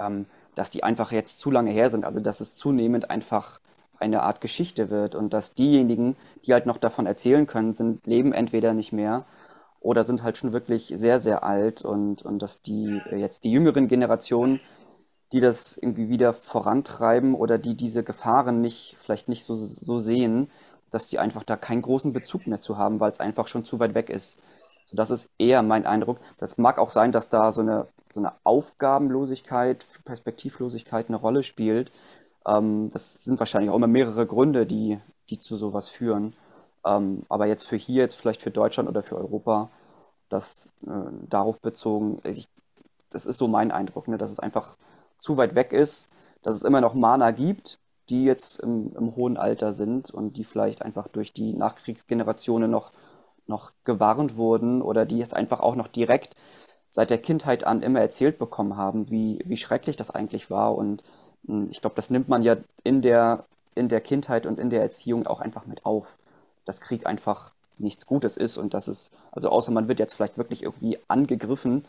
[0.00, 0.26] ähm,
[0.57, 2.05] dass die einfach jetzt zu lange her sind.
[2.05, 3.61] Also dass es zunehmend einfach
[4.00, 8.33] eine Art Geschichte wird und dass diejenigen, die halt noch davon erzählen können, sind, leben
[8.33, 9.24] entweder nicht mehr
[9.87, 13.53] oder sind halt schon wirklich sehr, sehr alt und, und dass die äh, jetzt die
[13.53, 14.61] jüngeren Generationen,
[15.33, 20.51] die das irgendwie wieder vorantreiben oder die diese Gefahren nicht, vielleicht nicht so, so sehen,
[20.90, 23.79] dass die einfach da keinen großen Bezug mehr zu haben, weil es einfach schon zu
[23.79, 24.38] weit weg ist.
[24.85, 26.18] So, das ist eher mein Eindruck.
[26.38, 31.92] Das mag auch sein, dass da so eine, so eine Aufgabenlosigkeit, Perspektivlosigkeit eine Rolle spielt.
[32.46, 34.99] Ähm, das sind wahrscheinlich auch immer mehrere Gründe, die,
[35.31, 36.35] die zu sowas führen.
[36.87, 39.70] Ähm, aber jetzt für hier, jetzt vielleicht für Deutschland oder für Europa,
[40.29, 40.90] das äh,
[41.29, 42.49] darauf bezogen, ich,
[43.11, 44.77] das ist so mein Eindruck, ne, dass es einfach
[45.18, 46.09] zu weit weg ist,
[46.42, 50.44] dass es immer noch Mana gibt, die jetzt im, im hohen Alter sind und die
[50.44, 52.92] vielleicht einfach durch die Nachkriegsgenerationen noch,
[53.46, 56.37] noch gewarnt wurden oder die jetzt einfach auch noch direkt
[56.88, 60.77] seit der Kindheit an immer erzählt bekommen haben, wie, wie schrecklich das eigentlich war.
[60.77, 61.03] Und
[61.46, 63.44] hm, ich glaube, das nimmt man ja in der,
[63.75, 66.18] in der Kindheit und in der Erziehung auch einfach mit auf
[66.66, 70.38] dass Krieg einfach nichts Gutes ist und dass es, also außer man wird jetzt vielleicht
[70.38, 71.87] wirklich irgendwie angegriffen,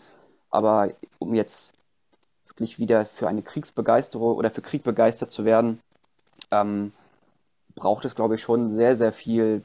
[0.49, 1.73] aber um jetzt
[2.47, 5.79] wirklich wieder für eine Kriegsbegeisterung oder für Krieg begeistert zu werden,
[6.51, 6.93] ähm,
[7.75, 9.63] braucht es, glaube ich, schon sehr, sehr viel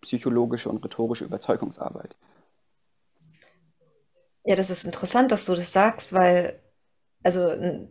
[0.00, 2.16] psychologische und rhetorische Überzeugungsarbeit.
[4.44, 6.58] Ja, das ist interessant, dass du das sagst, weil,
[7.22, 7.40] also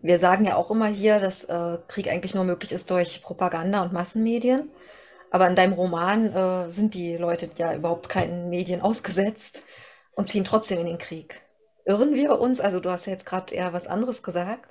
[0.02, 3.84] wir sagen ja auch immer hier, dass äh, Krieg eigentlich nur möglich ist durch Propaganda
[3.84, 4.70] und Massenmedien.
[5.32, 9.64] Aber in deinem Roman äh, sind die Leute ja überhaupt keinen Medien ausgesetzt
[10.14, 11.42] und ziehen trotzdem in den Krieg.
[11.86, 12.60] Irren wir uns?
[12.60, 14.70] Also du hast ja jetzt gerade eher was anderes gesagt.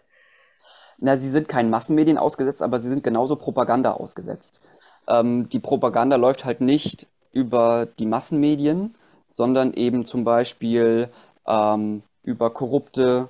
[0.99, 4.61] Na, sie sind keinen Massenmedien ausgesetzt, aber sie sind genauso Propaganda ausgesetzt.
[5.09, 8.95] Ähm, die Propaganda läuft halt nicht über die Massenmedien,
[9.31, 11.09] sondern eben zum Beispiel
[11.47, 13.29] ähm, über korrupte,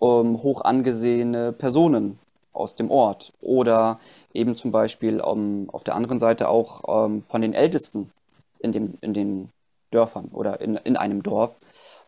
[0.00, 2.18] ähm, hoch angesehene Personen
[2.54, 4.00] aus dem Ort oder
[4.34, 8.10] eben zum Beispiel um, auf der anderen Seite auch ähm, von den Ältesten
[8.58, 9.48] in, dem, in den
[9.90, 11.56] Dörfern oder in, in einem Dorf,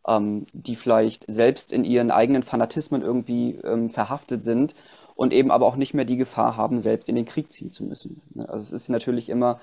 [0.07, 4.75] ähm, die vielleicht selbst in ihren eigenen Fanatismen irgendwie ähm, verhaftet sind
[5.15, 7.85] und eben aber auch nicht mehr die Gefahr haben, selbst in den Krieg ziehen zu
[7.85, 8.21] müssen.
[8.35, 8.49] Ne?
[8.49, 9.61] Also es ist natürlich immer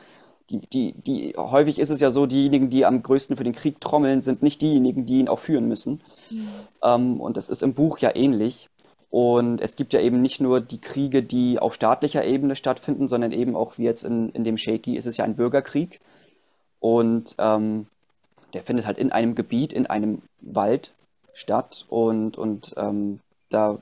[0.49, 3.80] die, die, die, häufig ist es ja so, diejenigen, die am größten für den Krieg
[3.80, 6.02] trommeln, sind nicht diejenigen, die ihn auch führen müssen.
[6.30, 6.49] Mhm.
[6.84, 8.69] Ähm, und das ist im Buch ja ähnlich.
[9.13, 13.32] Und es gibt ja eben nicht nur die Kriege, die auf staatlicher Ebene stattfinden, sondern
[13.32, 16.02] eben auch wie jetzt in, in dem Shaky ist es ja ein Bürgerkrieg.
[16.80, 17.86] Und ähm,
[18.54, 20.95] der findet halt in einem Gebiet, in einem Wald
[21.32, 21.86] statt.
[21.89, 23.78] Und, und ähm, da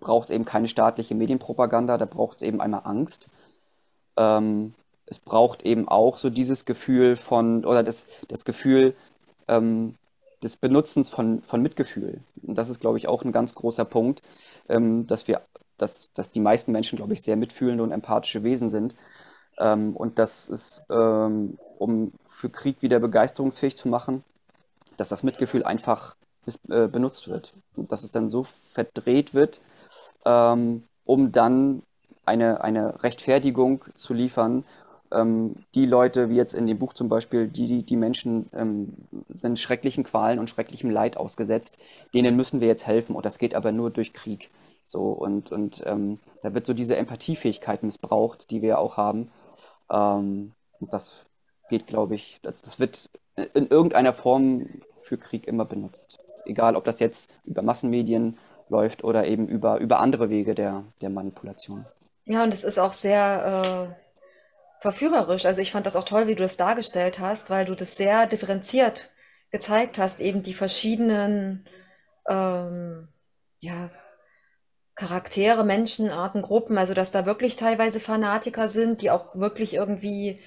[0.00, 3.28] braucht es eben keine staatliche Medienpropaganda, da braucht es eben einmal Angst.
[4.16, 4.72] Ähm,
[5.04, 8.94] es braucht eben auch so dieses Gefühl von, oder das, das Gefühl
[9.46, 9.96] ähm,
[10.44, 12.20] des Benutzens von, von Mitgefühl.
[12.42, 14.22] Und das ist, glaube ich, auch ein ganz großer Punkt,
[14.68, 15.40] ähm, dass wir,
[15.78, 18.94] dass, dass die meisten Menschen, glaube ich, sehr mitfühlende und empathische Wesen sind.
[19.58, 24.22] Ähm, und das ist, ähm, um für Krieg wieder begeisterungsfähig zu machen,
[24.96, 27.54] dass das Mitgefühl einfach bis, äh, benutzt wird.
[27.74, 29.60] Und dass es dann so verdreht wird,
[30.26, 31.82] ähm, um dann
[32.26, 34.64] eine, eine Rechtfertigung zu liefern
[35.14, 38.94] ähm, die Leute, wie jetzt in dem Buch zum Beispiel, die, die Menschen ähm,
[39.34, 41.78] sind schrecklichen Qualen und schrecklichem Leid ausgesetzt,
[42.12, 44.50] denen müssen wir jetzt helfen und das geht aber nur durch Krieg.
[44.84, 49.30] So, und, und ähm, da wird so diese Empathiefähigkeit missbraucht, die wir auch haben.
[49.90, 51.24] Ähm, und das
[51.70, 53.08] geht, glaube ich, das, das wird
[53.54, 54.66] in irgendeiner Form
[55.00, 56.18] für Krieg immer benutzt.
[56.44, 61.10] Egal, ob das jetzt über Massenmedien läuft oder eben über, über andere Wege der, der
[61.10, 61.86] Manipulation.
[62.26, 64.03] Ja, und es ist auch sehr äh,
[64.84, 65.46] verführerisch.
[65.46, 68.26] Also ich fand das auch toll, wie du das dargestellt hast, weil du das sehr
[68.26, 69.10] differenziert
[69.50, 71.66] gezeigt hast, eben die verschiedenen
[72.28, 73.08] ähm,
[73.60, 73.90] ja,
[74.94, 80.40] Charaktere, Menschenarten, Gruppen, also dass da wirklich teilweise Fanatiker sind, die auch wirklich irgendwie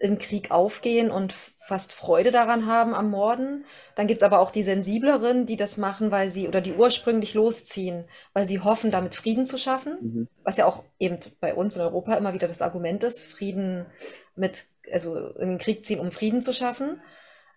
[0.00, 3.64] im Krieg aufgehen und fast Freude daran haben am Morden.
[3.94, 7.34] Dann gibt es aber auch die sensibleren, die das machen, weil sie oder die ursprünglich
[7.34, 9.98] losziehen, weil sie hoffen, damit Frieden zu schaffen.
[10.00, 10.28] Mhm.
[10.42, 13.86] Was ja auch eben bei uns in Europa immer wieder das Argument ist, Frieden
[14.34, 17.00] mit, also in den Krieg ziehen, um Frieden zu schaffen.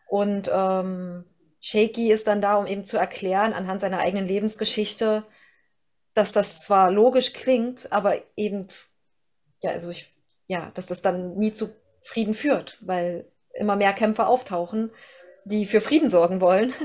[0.07, 1.25] Und ähm,
[1.59, 5.25] Shaky ist dann da, um eben zu erklären, anhand seiner eigenen Lebensgeschichte,
[6.13, 8.67] dass das zwar logisch klingt, aber eben,
[9.61, 10.15] ja, also ich,
[10.47, 11.69] ja, dass das dann nie zu
[12.01, 14.91] Frieden führt, weil immer mehr Kämpfer auftauchen,
[15.45, 16.73] die für Frieden sorgen wollen.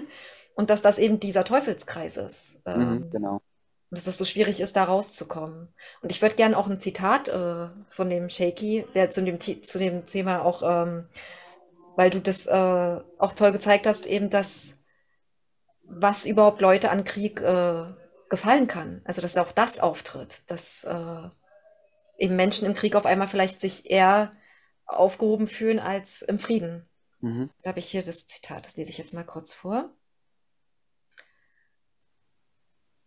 [0.55, 2.61] Und dass das eben dieser Teufelskreis ist.
[2.66, 3.35] Mhm, ähm, genau.
[3.90, 5.68] Und dass es so schwierig ist, da rauszukommen.
[6.03, 9.79] Und ich würde gerne auch ein Zitat äh, von dem Shaky, der zu dem, zu
[9.79, 11.07] dem Thema auch, ähm,
[11.96, 14.75] weil du das äh, auch toll gezeigt hast, eben dass
[15.85, 17.85] was überhaupt Leute an Krieg äh,
[18.29, 19.03] gefallen kann.
[19.05, 21.29] Also dass auch das auftritt, dass äh,
[22.18, 24.33] eben Menschen im Krieg auf einmal vielleicht sich eher
[24.87, 26.88] aufgehoben fühlen als im Frieden.
[27.21, 27.51] Mhm.
[27.62, 29.95] Da habe ich hier das Zitat, das lese ich jetzt mal kurz vor.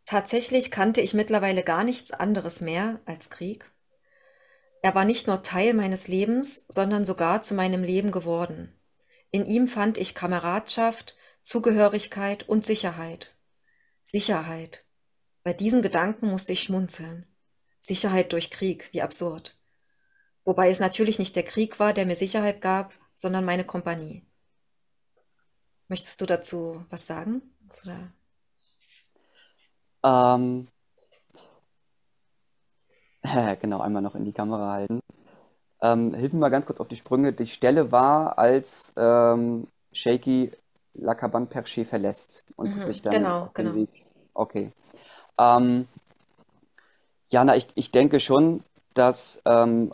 [0.06, 3.70] Tatsächlich kannte ich mittlerweile gar nichts anderes mehr als Krieg.
[4.84, 8.80] Er war nicht nur Teil meines Lebens, sondern sogar zu meinem Leben geworden.
[9.32, 13.36] In ihm fand ich Kameradschaft, Zugehörigkeit und Sicherheit.
[14.04, 14.86] Sicherheit.
[15.44, 17.26] Bei diesen Gedanken musste ich schmunzeln.
[17.80, 19.55] Sicherheit durch Krieg, wie absurd.
[20.46, 24.24] Wobei es natürlich nicht der Krieg war, der mir Sicherheit gab, sondern meine Kompanie.
[25.88, 27.42] Möchtest du dazu was sagen?
[30.04, 30.68] Ähm,
[33.62, 35.00] genau, einmal noch in die Kamera halten.
[35.82, 37.34] Ähm, hilf mir mal ganz kurz auf die Sprünge.
[37.34, 40.52] Die Stelle war, als ähm, Shaky
[40.94, 43.78] La Cabane Perché verlässt und mhm, sich dann genau, auf den genau.
[43.78, 44.06] Weg.
[44.34, 44.72] Okay.
[45.38, 45.88] Ähm,
[47.28, 49.94] Jana, ich, ich denke schon, dass ähm,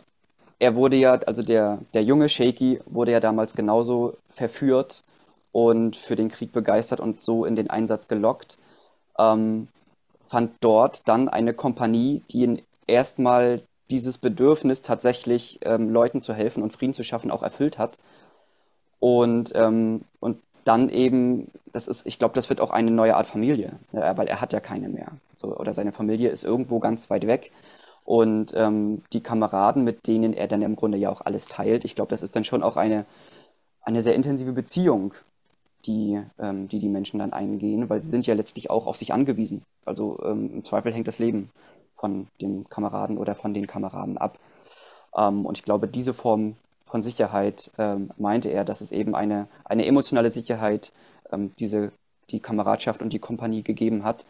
[0.62, 5.02] er wurde ja, also der, der junge Shaky wurde ja damals genauso verführt
[5.50, 8.58] und für den Krieg begeistert und so in den Einsatz gelockt.
[9.18, 9.66] Ähm,
[10.28, 16.62] fand dort dann eine Kompanie, die ihn erstmal dieses Bedürfnis tatsächlich ähm, Leuten zu helfen
[16.62, 17.98] und Frieden zu schaffen auch erfüllt hat.
[19.00, 23.26] Und, ähm, und dann eben, das ist, ich glaube, das wird auch eine neue Art
[23.26, 25.08] Familie, ja, weil er hat ja keine mehr.
[25.34, 27.50] So, oder seine Familie ist irgendwo ganz weit weg.
[28.04, 31.94] Und ähm, die Kameraden, mit denen er dann im Grunde ja auch alles teilt, ich
[31.94, 33.06] glaube, das ist dann schon auch eine,
[33.82, 35.14] eine sehr intensive Beziehung,
[35.86, 39.12] die, ähm, die die Menschen dann eingehen, weil sie sind ja letztlich auch auf sich
[39.12, 39.62] angewiesen.
[39.84, 41.50] Also ähm, im Zweifel hängt das Leben
[41.96, 44.38] von dem Kameraden oder von den Kameraden ab.
[45.16, 49.48] Ähm, und ich glaube, diese Form von Sicherheit ähm, meinte er, dass es eben eine,
[49.64, 50.92] eine emotionale Sicherheit,
[51.30, 51.92] ähm, diese,
[52.30, 54.26] die Kameradschaft und die Kompanie gegeben hat.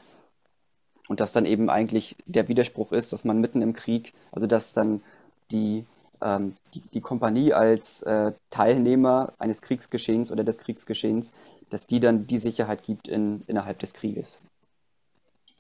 [1.08, 4.72] Und dass dann eben eigentlich der Widerspruch ist, dass man mitten im Krieg, also dass
[4.72, 5.02] dann
[5.50, 5.84] die,
[6.22, 11.32] ähm, die, die, Kompanie als äh, Teilnehmer eines Kriegsgeschehens oder des Kriegsgeschehens,
[11.70, 14.40] dass die dann die Sicherheit gibt in, innerhalb des Krieges.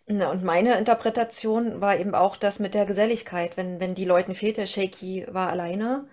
[0.06, 4.34] Na, und meine Interpretation war eben auch das mit der Geselligkeit, wenn, wenn die Leuten
[4.34, 6.06] fehlte, Shaky war alleine,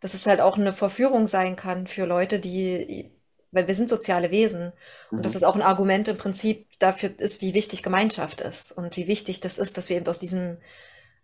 [0.00, 3.10] dass es halt auch eine Verführung sein kann für Leute, die,
[3.50, 4.72] weil wir sind soziale Wesen
[5.10, 5.38] und dass mhm.
[5.38, 9.40] es auch ein Argument im Prinzip dafür ist, wie wichtig Gemeinschaft ist und wie wichtig
[9.40, 10.58] das ist, dass wir eben aus diesem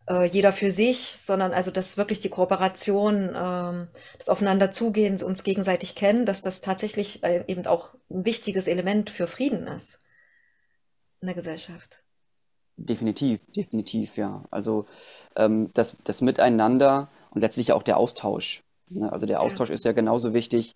[0.09, 5.95] äh, jeder für sich, sondern also dass wirklich die Kooperation, ähm, das Aufeinanderzugehen, uns gegenseitig
[5.95, 9.99] kennen, dass das tatsächlich äh, eben auch ein wichtiges Element für Frieden ist
[11.21, 12.05] in der Gesellschaft.
[12.77, 14.45] Definitiv, definitiv, ja.
[14.51, 14.87] Also
[15.37, 18.65] ähm, das, das Miteinander und letztlich auch der Austausch.
[18.91, 19.11] Ne?
[19.13, 19.75] Also der Austausch ja.
[19.75, 20.75] ist ja genauso wichtig.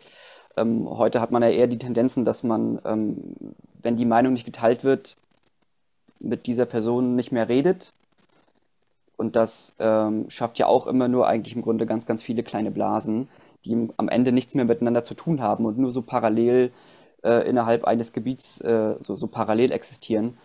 [0.59, 3.35] Ähm, heute hat man ja eher die Tendenzen, dass man, ähm,
[3.83, 5.17] wenn die Meinung nicht geteilt wird,
[6.21, 7.93] mit dieser Person nicht mehr redet.
[9.17, 12.71] Und das ähm, schafft ja auch immer nur eigentlich im Grunde ganz, ganz viele kleine
[12.71, 13.29] Blasen,
[13.65, 16.73] die am Ende nichts mehr miteinander zu tun haben und nur so parallel
[17.25, 20.39] äh, innerhalb eines Gebiets äh, so, so parallel existieren.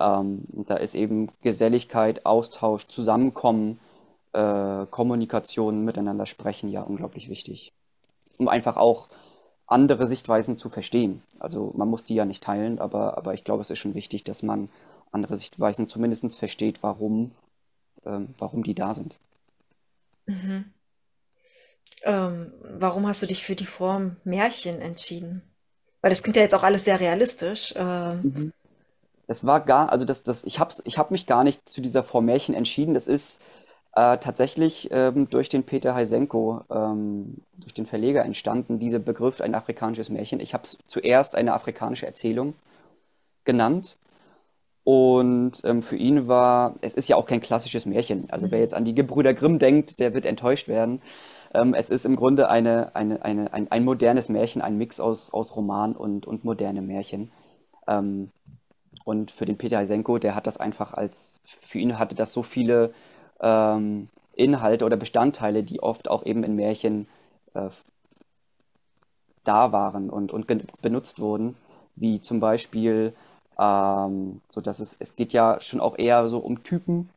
[0.00, 3.78] Ähm, da ist eben Geselligkeit, Austausch, Zusammenkommen,
[4.32, 7.72] äh, Kommunikation, miteinander sprechen ja unglaublich wichtig.
[8.36, 9.08] Um einfach auch
[9.68, 11.22] andere Sichtweisen zu verstehen.
[11.38, 14.24] Also man muss die ja nicht teilen, aber, aber ich glaube, es ist schon wichtig,
[14.24, 14.68] dass man
[15.12, 17.32] andere Sichtweisen zumindest versteht, warum,
[18.04, 19.16] ähm, warum die da sind.
[20.26, 20.72] Mhm.
[22.02, 25.42] Ähm, warum hast du dich für die Form Märchen entschieden?
[26.00, 27.74] Weil das klingt ja jetzt auch alles sehr realistisch.
[27.76, 28.52] Ähm, mhm.
[29.26, 32.02] Das war gar, also das, das, ich habe ich hab mich gar nicht zu dieser
[32.02, 32.94] Form Märchen entschieden.
[32.94, 33.40] Das ist
[33.94, 39.54] äh, tatsächlich ähm, durch den Peter Heisenko, ähm, durch den Verleger entstanden, dieser Begriff ein
[39.54, 40.40] afrikanisches Märchen.
[40.40, 42.54] Ich habe es zuerst eine afrikanische Erzählung
[43.44, 43.98] genannt.
[44.84, 48.30] Und ähm, für ihn war, es ist ja auch kein klassisches Märchen.
[48.30, 51.02] Also wer jetzt an die Gebrüder Grimm denkt, der wird enttäuscht werden.
[51.52, 55.30] Ähm, es ist im Grunde eine, eine, eine, ein, ein modernes Märchen, ein Mix aus,
[55.30, 57.30] aus Roman und, und moderne Märchen.
[57.86, 58.30] Ähm,
[59.04, 62.42] und für den Peter Heisenko, der hat das einfach als, für ihn hatte das so
[62.42, 62.92] viele
[63.40, 67.08] ähm, Inhalte oder Bestandteile, die oft auch eben in Märchen
[67.54, 67.68] äh,
[69.44, 70.46] da waren und, und
[70.82, 71.56] benutzt wurden,
[71.96, 73.14] wie zum Beispiel,
[73.58, 77.08] ähm, so dass es, es geht ja schon auch eher so um Typen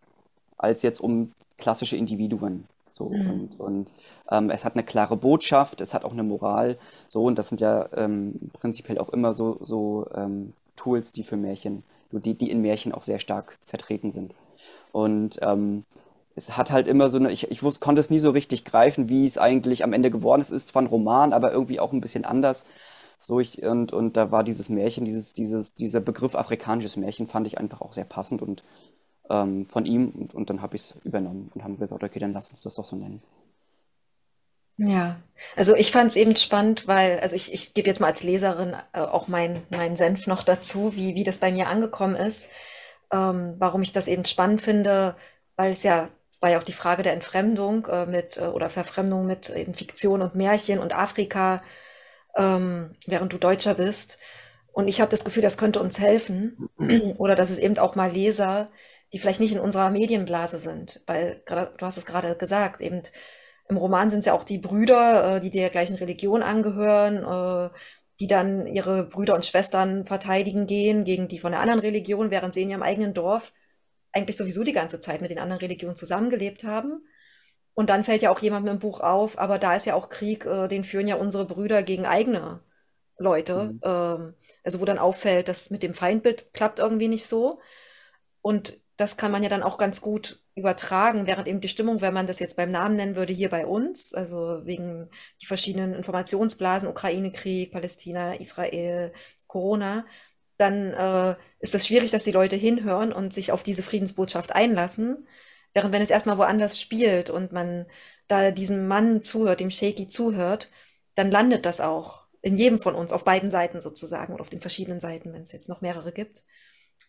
[0.58, 2.66] als jetzt um klassische Individuen.
[2.92, 3.30] So, mhm.
[3.30, 3.94] Und, und
[4.30, 6.78] ähm, es hat eine klare Botschaft, es hat auch eine Moral.
[7.10, 11.38] So, und das sind ja ähm, prinzipiell auch immer so, so ähm, Tools, die für
[11.38, 14.34] Märchen, die, die in Märchen auch sehr stark vertreten sind.
[14.92, 15.86] Und ähm,
[16.36, 19.10] es hat halt immer so eine, ich, ich wusste, konnte es nie so richtig greifen,
[19.10, 20.52] wie es eigentlich am Ende geworden ist.
[20.52, 22.66] Es ist zwar ein Roman, aber irgendwie auch ein bisschen anders.
[23.20, 27.48] So ich, und, und da war dieses Märchen, dieses, dieses, dieser Begriff afrikanisches Märchen fand
[27.48, 28.64] ich einfach auch sehr passend und
[29.30, 32.34] ähm, von ihm und, und dann habe ich es übernommen und haben gesagt, okay, dann
[32.34, 33.22] lass uns das doch so nennen.
[34.78, 35.22] Ja,
[35.56, 38.76] also ich fand es eben spannend, weil, also ich, ich gebe jetzt mal als Leserin
[38.94, 42.48] äh, auch meinen mein Senf noch dazu, wie, wie das bei mir angekommen ist.
[43.12, 45.16] Ähm, warum ich das eben spannend finde,
[45.56, 48.70] weil es ja, es war ja auch die Frage der Entfremdung äh, mit äh, oder
[48.70, 51.62] Verfremdung mit eben Fiktion und Märchen und Afrika,
[52.38, 54.18] ähm, während du Deutscher bist.
[54.72, 56.70] Und ich habe das Gefühl, das könnte uns helfen
[57.18, 58.72] oder dass es eben auch mal Leser,
[59.12, 63.04] die vielleicht nicht in unserer Medienblase sind, weil du hast es gerade gesagt, eben
[63.68, 67.78] im Roman sind es ja auch die Brüder, äh, die der gleichen Religion angehören, äh,
[68.22, 72.54] die dann ihre Brüder und Schwestern verteidigen gehen gegen die von der anderen Religion, während
[72.54, 73.52] sie in ihrem eigenen Dorf
[74.14, 77.06] eigentlich sowieso die ganze Zeit mit den anderen Religionen zusammengelebt haben.
[77.74, 80.46] Und dann fällt ja auch jemand im Buch auf, aber da ist ja auch Krieg,
[80.46, 82.62] äh, den führen ja unsere Brüder gegen eigene
[83.18, 83.74] Leute.
[83.74, 83.80] Mhm.
[83.84, 84.34] Ähm,
[84.64, 87.62] also wo dann auffällt, dass mit dem Feindbild klappt irgendwie nicht so.
[88.42, 92.14] Und das kann man ja dann auch ganz gut übertragen, während eben die Stimmung, wenn
[92.14, 95.10] man das jetzt beim Namen nennen würde, hier bei uns, also wegen
[95.42, 99.14] die verschiedenen Informationsblasen, Ukraine-Krieg, Palästina, Israel,
[99.48, 100.06] Corona,
[100.62, 105.28] dann äh, ist das schwierig, dass die Leute hinhören und sich auf diese Friedensbotschaft einlassen.
[105.74, 107.88] Während wenn es erstmal woanders spielt und man
[108.28, 110.72] da diesem Mann zuhört, dem Shaky zuhört,
[111.16, 114.62] dann landet das auch in jedem von uns, auf beiden Seiten sozusagen oder auf den
[114.62, 116.44] verschiedenen Seiten, wenn es jetzt noch mehrere gibt.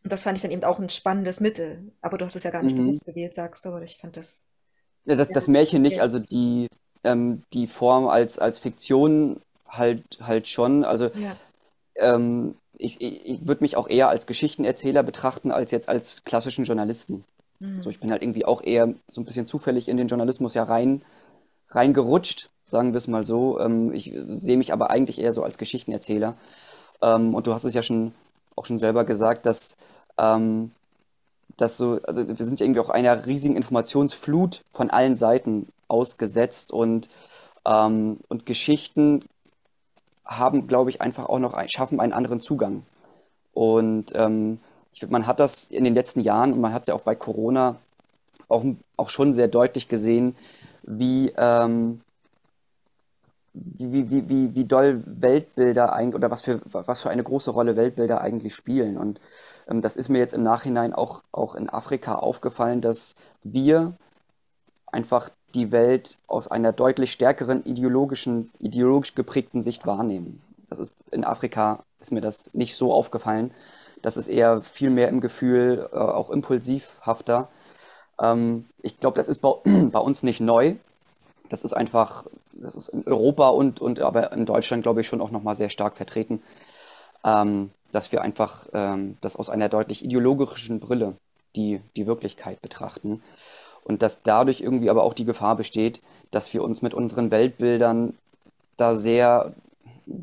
[0.05, 1.93] Und das fand ich dann eben auch ein spannendes Mittel.
[2.03, 2.77] Aber du hast es ja gar nicht Mhm.
[2.77, 4.45] bewusst gewählt, sagst du, aber ich fand das
[5.05, 6.69] Ja, das, das Märchen nicht, also die,
[7.05, 10.85] ähm, die Form als, als Fiktion halt, halt schon.
[10.85, 11.39] Also Ja.
[11.97, 16.65] ähm, ich, ich, ich würde mich auch eher als Geschichtenerzähler betrachten, als jetzt als klassischen
[16.65, 17.25] Journalisten.
[17.81, 17.91] So, Mhm.
[17.91, 21.03] ich bin halt irgendwie auch eher so ein bisschen zufällig in den Journalismus ja rein,
[21.71, 23.61] reingerutscht, sagen wir es mal so.
[23.61, 26.37] Ähm, ich sehe mich aber eigentlich eher so als Geschichtenerzähler.
[27.03, 28.15] Ähm, und du hast es ja schon
[28.57, 29.77] auch schon selber gesagt, dass,
[30.19, 30.73] ähm,
[31.57, 36.73] dass so, also wir sind ja irgendwie auch einer riesigen Informationsflut von allen Seiten ausgesetzt
[36.73, 37.09] und,
[37.67, 39.25] ähm, und Geschichten
[40.39, 42.85] haben, glaube ich, einfach auch noch schaffen einen anderen Zugang.
[43.53, 44.59] Und ähm,
[44.93, 47.15] ich man hat das in den letzten Jahren und man hat es ja auch bei
[47.15, 47.77] Corona
[48.49, 48.65] auch,
[48.97, 50.37] auch schon sehr deutlich gesehen,
[50.83, 52.01] wie, ähm,
[53.55, 57.77] wie, wie, wie, wie doll Weltbilder eigentlich oder was für, was für eine große Rolle
[57.77, 58.97] Weltbilder eigentlich spielen.
[58.97, 59.21] Und
[59.69, 63.95] ähm, das ist mir jetzt im Nachhinein auch, auch in Afrika aufgefallen, dass wir
[64.87, 70.43] einfach die Welt aus einer deutlich stärkeren ideologischen, ideologisch geprägten Sicht wahrnehmen.
[70.69, 73.53] Das ist in Afrika ist mir das nicht so aufgefallen.
[74.03, 77.49] Das ist eher viel mehr im Gefühl, äh, auch impulsivhafter.
[78.21, 80.75] Ähm, ich glaube, das ist bei, bei uns nicht neu.
[81.49, 85.21] Das ist einfach, das ist in Europa und, und aber in Deutschland, glaube ich, schon
[85.21, 86.43] auch nochmal sehr stark vertreten,
[87.25, 91.15] ähm, dass wir einfach ähm, das aus einer deutlich ideologischen Brille
[91.55, 93.23] die, die Wirklichkeit betrachten.
[93.85, 98.15] Und dass dadurch irgendwie aber auch die Gefahr besteht, dass wir uns mit unseren Weltbildern
[98.77, 99.55] da sehr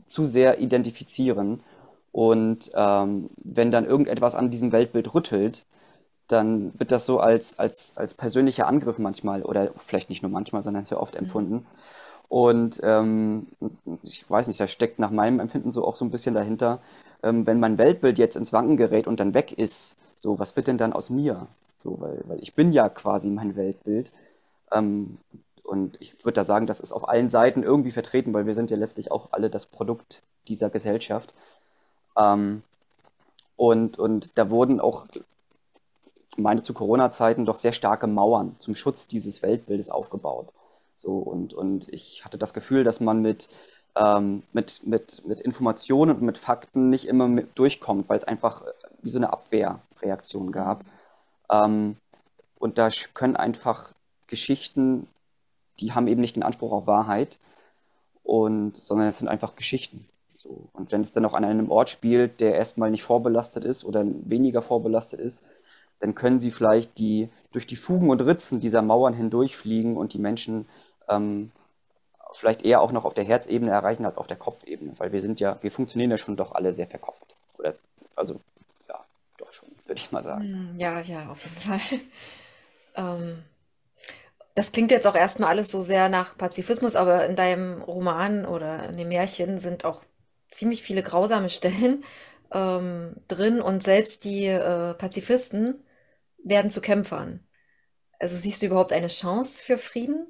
[0.07, 1.61] zu sehr identifizieren.
[2.11, 5.65] Und ähm, wenn dann irgendetwas an diesem Weltbild rüttelt,
[6.27, 10.63] dann wird das so als, als, als persönlicher Angriff manchmal oder vielleicht nicht nur manchmal,
[10.63, 11.65] sondern sehr oft empfunden.
[12.27, 13.47] Und ähm,
[14.03, 16.79] ich weiß nicht, da steckt nach meinem Empfinden so auch so ein bisschen dahinter,
[17.23, 20.67] ähm, wenn mein Weltbild jetzt ins Wanken gerät und dann weg ist, so, was wird
[20.67, 21.47] denn dann aus mir?
[21.83, 24.11] So, weil, weil ich bin ja quasi mein Weltbild.
[24.71, 25.17] Ähm,
[25.63, 28.71] und ich würde da sagen, das ist auf allen Seiten irgendwie vertreten, weil wir sind
[28.71, 31.33] ja letztlich auch alle das Produkt dieser Gesellschaft.
[32.17, 32.63] Ähm,
[33.55, 39.07] und, und da wurden auch, ich meine zu Corona-Zeiten, doch sehr starke Mauern zum Schutz
[39.07, 40.53] dieses Weltbildes aufgebaut.
[40.97, 43.47] So, und, und ich hatte das Gefühl, dass man mit,
[43.95, 48.71] ähm, mit, mit, mit Informationen und mit Fakten nicht immer durchkommt, weil es einfach äh,
[49.01, 50.83] wie so eine Abwehrreaktion gab.
[51.51, 51.97] Ähm,
[52.57, 53.93] und da können einfach
[54.27, 55.07] Geschichten,
[55.79, 57.39] die haben eben nicht den Anspruch auf Wahrheit,
[58.29, 60.07] und, sondern es sind einfach Geschichten.
[60.37, 60.69] So.
[60.73, 64.05] Und wenn es dann auch an einem Ort spielt, der erstmal nicht vorbelastet ist oder
[64.05, 65.43] weniger vorbelastet ist,
[65.97, 70.19] dann können sie vielleicht die, durch die Fugen und Ritzen dieser Mauern hindurchfliegen und die
[70.19, 70.67] Menschen
[71.09, 71.51] ähm,
[72.31, 75.39] vielleicht eher auch noch auf der Herzebene erreichen als auf der Kopfebene, weil wir sind
[75.39, 77.35] ja, wir funktionieren ja schon doch alle sehr verkopft.
[77.57, 77.73] Oder,
[78.15, 78.39] also,
[79.89, 80.45] würde ich mal sagen.
[80.45, 81.79] Hm, Ja, ja, auf jeden Fall.
[82.95, 83.43] Ähm,
[84.55, 88.89] das klingt jetzt auch erstmal alles so sehr nach Pazifismus, aber in deinem Roman oder
[88.89, 90.03] in dem Märchen sind auch
[90.49, 92.03] ziemlich viele grausame Stellen
[92.51, 95.83] ähm, drin und selbst die äh, Pazifisten
[96.43, 97.41] werden zu Kämpfern.
[98.19, 100.27] Also siehst du überhaupt eine Chance für Frieden?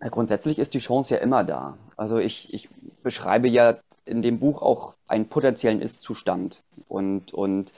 [0.00, 1.76] Na, grundsätzlich ist die Chance ja immer da.
[1.96, 2.68] Also ich, ich
[3.02, 6.62] beschreibe ja in dem Buch auch einen potenziellen Ist-Zustand.
[6.88, 7.72] Und, und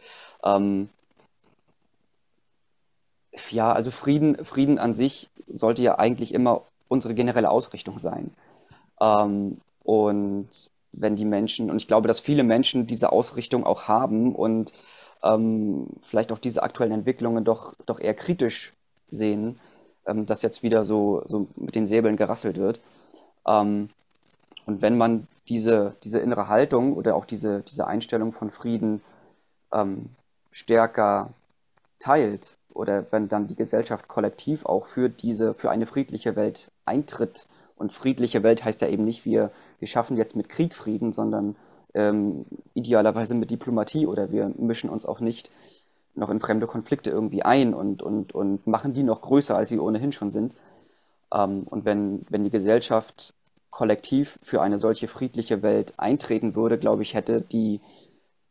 [0.45, 0.89] ähm,
[3.51, 8.33] ja, also Frieden, Frieden an sich sollte ja eigentlich immer unsere generelle Ausrichtung sein.
[9.01, 10.49] Ähm, und
[10.93, 14.73] wenn die Menschen, und ich glaube, dass viele Menschen diese Ausrichtung auch haben und
[15.23, 18.75] ähm, vielleicht auch diese aktuellen Entwicklungen doch, doch eher kritisch
[19.09, 19.59] sehen,
[20.07, 22.81] ähm, dass jetzt wieder so, so mit den Säbeln gerasselt wird.
[23.47, 23.89] Ähm,
[24.67, 29.03] und wenn man diese, diese innere Haltung oder auch diese, diese Einstellung von Frieden
[29.71, 30.09] ähm,
[30.51, 31.35] stärker
[31.99, 37.47] teilt oder wenn dann die Gesellschaft kollektiv auch für diese, für eine friedliche Welt eintritt.
[37.77, 41.55] Und friedliche Welt heißt ja eben nicht, wir, wir schaffen jetzt mit Krieg Frieden, sondern
[41.93, 45.51] ähm, idealerweise mit Diplomatie oder wir mischen uns auch nicht
[46.15, 49.79] noch in fremde Konflikte irgendwie ein und, und, und machen die noch größer, als sie
[49.79, 50.55] ohnehin schon sind.
[51.31, 53.35] Ähm, und wenn, wenn die Gesellschaft
[53.73, 57.81] kollektiv für eine solche friedliche Welt eintreten würde, glaube ich, hätte die,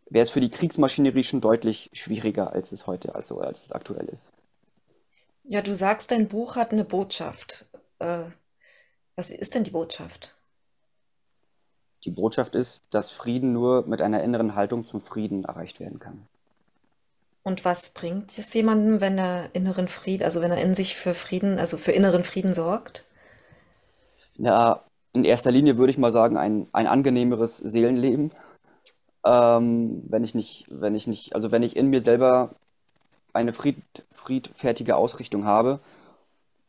[0.10, 4.08] wäre es für die Kriegsmaschinerie schon deutlich schwieriger, als es heute, also als es aktuell
[4.08, 4.34] ist.
[5.46, 7.66] Ja, du sagst, dein Buch hat eine Botschaft.
[8.00, 8.24] Äh,
[9.16, 10.36] was ist denn die Botschaft?
[12.04, 16.28] Die Botschaft ist, dass Frieden nur mit einer inneren Haltung zum Frieden erreicht werden kann.
[17.44, 21.14] Und was bringt es jemandem, wenn er inneren Frieden, also wenn er in sich für
[21.14, 23.04] Frieden, also für inneren Frieden sorgt?
[24.38, 28.32] Na, in erster Linie würde ich mal sagen, ein, ein angenehmeres Seelenleben.
[29.26, 32.56] Ähm, wenn ich nicht, wenn ich nicht, also wenn ich in mir selber
[33.34, 33.78] eine fried,
[34.12, 35.80] friedfertige Ausrichtung habe,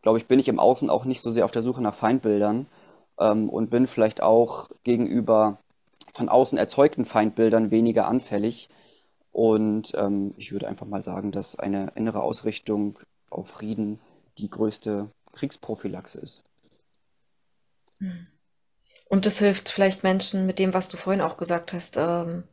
[0.02, 2.66] glaube ich, bin ich im Außen auch nicht so sehr auf der Suche nach Feindbildern
[3.18, 5.58] ähm, und bin vielleicht auch gegenüber
[6.12, 8.68] von außen erzeugten Feindbildern weniger anfällig.
[9.32, 12.98] Und ähm, ich würde einfach mal sagen, dass eine innere Ausrichtung
[13.30, 13.98] auf Frieden
[14.38, 16.44] die größte Kriegsprophylaxe ist.
[19.12, 22.44] Und das hilft vielleicht Menschen mit dem, was du vorhin auch gesagt hast, ähm,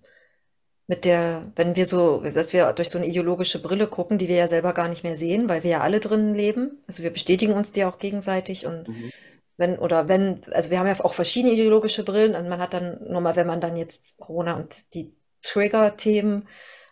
[0.87, 4.35] mit der, wenn wir so, dass wir durch so eine ideologische Brille gucken, die wir
[4.35, 6.83] ja selber gar nicht mehr sehen, weil wir ja alle drinnen leben.
[6.85, 9.09] Also wir bestätigen uns die auch gegenseitig und mhm.
[9.55, 13.09] wenn, oder wenn, also wir haben ja auch verschiedene ideologische Brillen und man hat dann
[13.09, 16.45] nochmal, wenn man dann jetzt Corona und die Trigger-Themen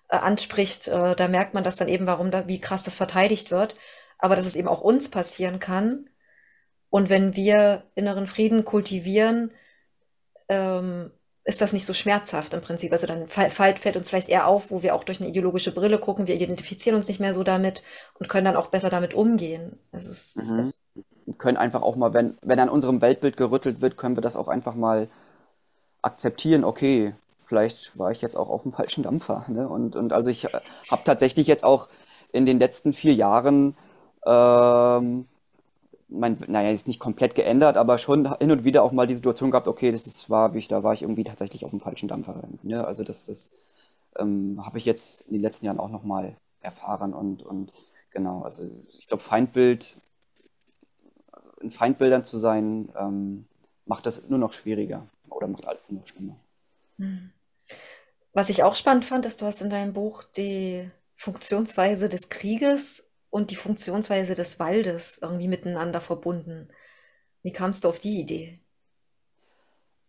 [0.07, 3.51] äh, anspricht, äh, da merkt man das dann eben, warum da, wie krass das verteidigt
[3.51, 3.75] wird.
[4.17, 6.09] Aber dass es eben auch uns passieren kann.
[6.89, 9.51] Und wenn wir inneren Frieden kultivieren,
[10.49, 11.11] ähm,
[11.47, 12.91] ist das nicht so schmerzhaft im Prinzip.
[12.91, 16.27] Also dann fällt, uns vielleicht eher auf, wo wir auch durch eine ideologische Brille gucken,
[16.27, 17.83] wir identifizieren uns nicht mehr so damit
[18.19, 19.79] und können dann auch besser damit umgehen.
[19.93, 20.73] Also es, mhm.
[21.37, 24.49] können einfach auch mal, wenn, wenn an unserem Weltbild gerüttelt wird, können wir das auch
[24.49, 25.07] einfach mal
[26.01, 29.45] akzeptieren, okay, vielleicht war ich jetzt auch auf dem falschen Dampfer.
[29.47, 29.69] Ne?
[29.69, 30.59] Und, und also ich äh,
[30.91, 31.87] habe tatsächlich jetzt auch
[32.33, 33.77] in den letzten vier Jahren
[34.25, 35.27] ähm,
[36.09, 39.51] mein, naja, ist nicht komplett geändert, aber schon hin und wieder auch mal die Situation
[39.51, 42.41] gehabt, okay, das ist, war, ich, da war ich irgendwie tatsächlich auf dem falschen Dampfer.
[42.63, 42.85] Ne?
[42.85, 43.51] Also das, das
[44.17, 47.73] ähm, habe ich jetzt in den letzten Jahren auch nochmal erfahren und, und
[48.11, 49.97] genau, also ich glaube, Feindbild,
[51.31, 53.45] also in Feindbildern zu sein, ähm,
[53.85, 56.35] macht das nur noch schwieriger oder macht alles nur noch schlimmer.
[56.97, 57.31] Hm.
[58.33, 63.06] Was ich auch spannend fand, ist, du hast in deinem Buch die Funktionsweise des Krieges
[63.29, 66.69] und die Funktionsweise des Waldes irgendwie miteinander verbunden.
[67.43, 68.59] Wie kamst du auf die Idee?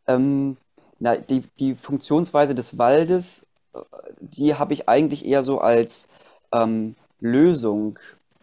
[0.07, 0.57] Ähm,
[0.99, 3.81] na, die, die Funktionsweise des Waldes, äh,
[4.21, 6.09] die habe ich eigentlich eher so als
[6.53, 7.99] ähm, Lösung,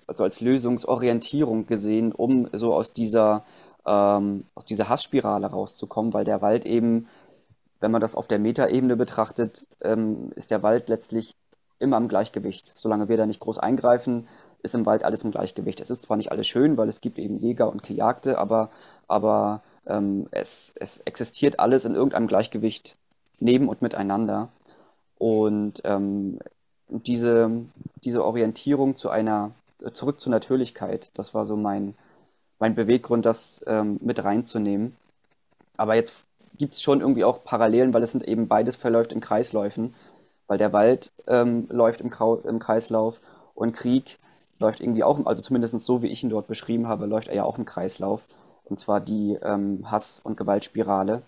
[0.08, 3.44] also als Lösungsorientierung gesehen, um so aus dieser,
[3.86, 7.08] ähm, aus dieser Hassspirale rauszukommen, weil der Wald eben,
[7.80, 11.36] wenn man das auf der Metaebene betrachtet, ähm, ist der Wald letztlich
[11.80, 12.74] immer im Gleichgewicht.
[12.76, 14.28] Solange wir da nicht groß eingreifen,
[14.66, 15.80] ist im Wald alles im Gleichgewicht.
[15.80, 18.70] Es ist zwar nicht alles schön, weil es gibt eben Jäger und Gejagte, aber,
[19.08, 22.96] aber ähm, es, es existiert alles in irgendeinem Gleichgewicht
[23.40, 24.50] neben und miteinander.
[25.18, 26.40] Und ähm,
[26.90, 27.50] diese,
[28.04, 29.52] diese Orientierung zu einer,
[29.94, 31.96] zurück zur Natürlichkeit, das war so mein,
[32.60, 34.96] mein Beweggrund, das ähm, mit reinzunehmen.
[35.78, 36.24] Aber jetzt
[36.58, 39.94] gibt es schon irgendwie auch Parallelen, weil es sind eben beides verläuft in Kreisläufen,
[40.48, 42.12] weil der Wald ähm, läuft im,
[42.44, 43.20] im Kreislauf
[43.56, 44.20] und Krieg
[44.60, 47.44] läuft irgendwie auch, also zumindest so wie ich ihn dort beschrieben habe, läuft er ja
[47.44, 48.26] auch im Kreislauf.
[48.64, 51.22] Und zwar die ähm, Hass- und Gewaltspirale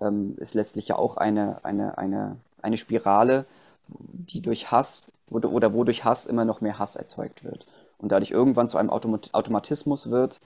[0.00, 3.46] ähm, ist letztlich ja auch eine, eine, eine, eine Spirale,
[3.88, 7.66] die durch Hass oder, oder wodurch Hass immer noch mehr Hass erzeugt wird.
[7.98, 10.40] Und dadurch irgendwann zu einem Automat Automatismus wird,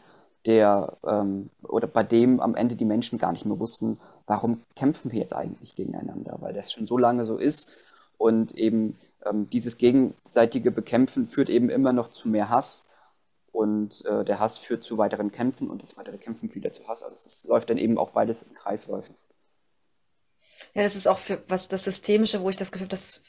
[0.44, 5.10] der ähm, oder bei dem am Ende die Menschen gar nicht mehr wussten, warum kämpfen
[5.10, 7.68] wir jetzt eigentlich gegeneinander, weil das schon so lange so ist
[8.18, 8.96] und eben
[9.28, 12.86] ähm, dieses gegenseitige Bekämpfen führt eben immer noch zu mehr Hass
[13.52, 16.86] und äh, der Hass führt zu weiteren Kämpfen und das weitere Kämpfen führt wieder zu
[16.88, 17.02] Hass.
[17.02, 19.14] Also es läuft dann eben auch beides in Kreisläufen.
[20.74, 23.20] Ja, das ist auch für was das Systemische, wo ich das Gefühl habe, das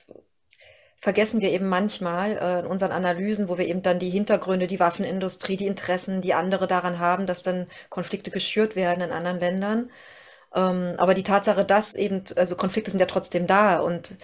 [0.98, 4.80] vergessen wir eben manchmal äh, in unseren Analysen, wo wir eben dann die Hintergründe, die
[4.80, 9.92] Waffenindustrie, die Interessen, die andere daran haben, dass dann Konflikte geschürt werden in anderen Ländern.
[10.56, 14.18] Ähm, aber die Tatsache, dass eben, also Konflikte sind ja trotzdem da und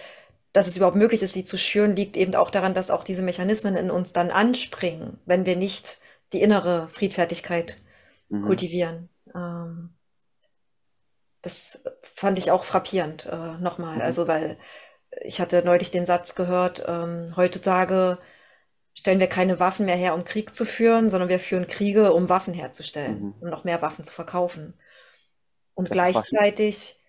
[0.54, 3.22] dass es überhaupt möglich ist, sie zu schüren, liegt eben auch daran, dass auch diese
[3.22, 5.98] Mechanismen in uns dann anspringen, wenn wir nicht
[6.32, 7.82] die innere Friedfertigkeit
[8.28, 8.42] mhm.
[8.44, 9.08] kultivieren.
[9.34, 9.90] Ähm,
[11.42, 13.96] das fand ich auch frappierend äh, nochmal.
[13.96, 14.02] Mhm.
[14.02, 14.56] Also, weil
[15.22, 18.18] ich hatte neulich den Satz gehört, ähm, heutzutage
[18.96, 22.28] stellen wir keine Waffen mehr her, um Krieg zu führen, sondern wir führen Kriege, um
[22.28, 23.34] Waffen herzustellen, mhm.
[23.40, 24.74] um noch mehr Waffen zu verkaufen.
[25.74, 27.00] Und das gleichzeitig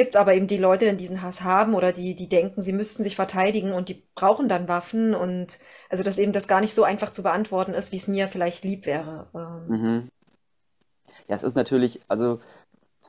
[0.00, 2.72] gibt es aber eben die Leute, die diesen Hass haben oder die, die denken, sie
[2.72, 5.58] müssten sich verteidigen und die brauchen dann Waffen und
[5.90, 8.64] also dass eben das gar nicht so einfach zu beantworten ist, wie es mir vielleicht
[8.64, 9.26] lieb wäre.
[9.34, 9.68] Ähm.
[9.68, 10.08] Mhm.
[11.28, 12.40] Ja, es ist natürlich, also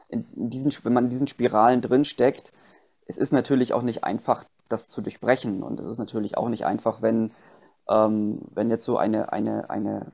[0.10, 2.52] in diesen, wenn man in diesen Spiralen drin steckt,
[3.06, 5.64] es ist natürlich auch nicht einfach, das zu durchbrechen.
[5.64, 7.32] Und es ist natürlich auch nicht einfach, wenn,
[7.90, 10.12] ähm, wenn jetzt so eine, eine, eine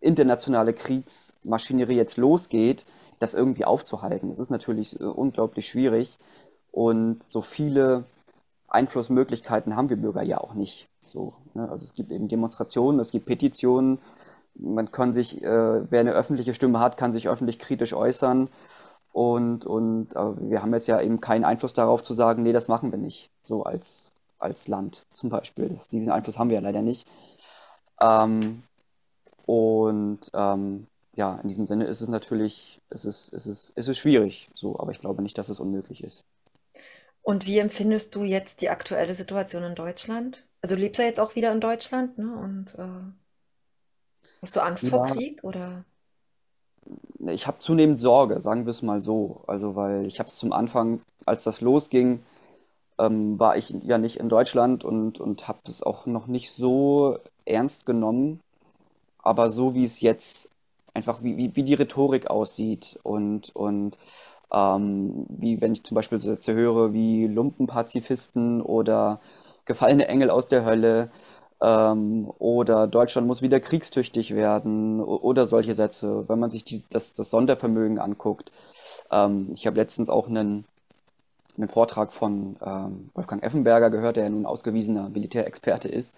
[0.00, 2.86] internationale Kriegsmaschinerie jetzt losgeht,
[3.22, 4.28] das irgendwie aufzuhalten.
[4.28, 6.18] Das ist natürlich äh, unglaublich schwierig
[6.72, 8.04] und so viele
[8.68, 10.88] Einflussmöglichkeiten haben wir Bürger ja auch nicht.
[11.06, 11.68] So, ne?
[11.70, 13.98] Also es gibt eben Demonstrationen, es gibt Petitionen,
[14.54, 18.48] man kann sich, äh, wer eine öffentliche Stimme hat, kann sich öffentlich kritisch äußern
[19.12, 22.68] Und, und äh, wir haben jetzt ja eben keinen Einfluss darauf zu sagen, nee, das
[22.68, 23.30] machen wir nicht.
[23.44, 25.68] So als, als Land zum Beispiel.
[25.68, 27.06] Das, diesen Einfluss haben wir ja leider nicht.
[28.00, 28.62] Ähm,
[29.46, 30.86] und ähm,
[31.16, 34.78] ja, in diesem Sinne ist es natürlich, ist es, ist es, ist es schwierig, so,
[34.80, 36.24] aber ich glaube nicht, dass es unmöglich ist.
[37.22, 40.44] Und wie empfindest du jetzt die aktuelle Situation in Deutschland?
[40.60, 42.36] Also du lebst ja jetzt auch wieder in Deutschland, ne?
[42.36, 43.12] Und äh,
[44.42, 45.84] hast du Angst vor Ja, Krieg oder?
[47.26, 49.42] ich habe zunehmend Sorge, sagen wir es mal so.
[49.46, 52.22] Also, weil ich habe es zum Anfang, als das losging,
[52.98, 57.18] ähm, war ich ja nicht in Deutschland und, und habe es auch noch nicht so
[57.46, 58.40] ernst genommen.
[59.22, 60.50] Aber so wie es jetzt
[60.94, 63.98] einfach, wie, wie, wie die Rhetorik aussieht und, und
[64.52, 69.20] ähm, wie wenn ich zum Beispiel Sätze höre wie Lumpenpazifisten oder
[69.64, 71.10] gefallene Engel aus der Hölle
[71.62, 77.14] ähm, oder Deutschland muss wieder kriegstüchtig werden oder solche Sätze, wenn man sich dies, das,
[77.14, 78.52] das Sondervermögen anguckt.
[79.10, 80.64] Ähm, ich habe letztens auch einen,
[81.56, 86.14] einen Vortrag von ähm, Wolfgang Effenberger gehört, der ja nun ausgewiesener Militärexperte ist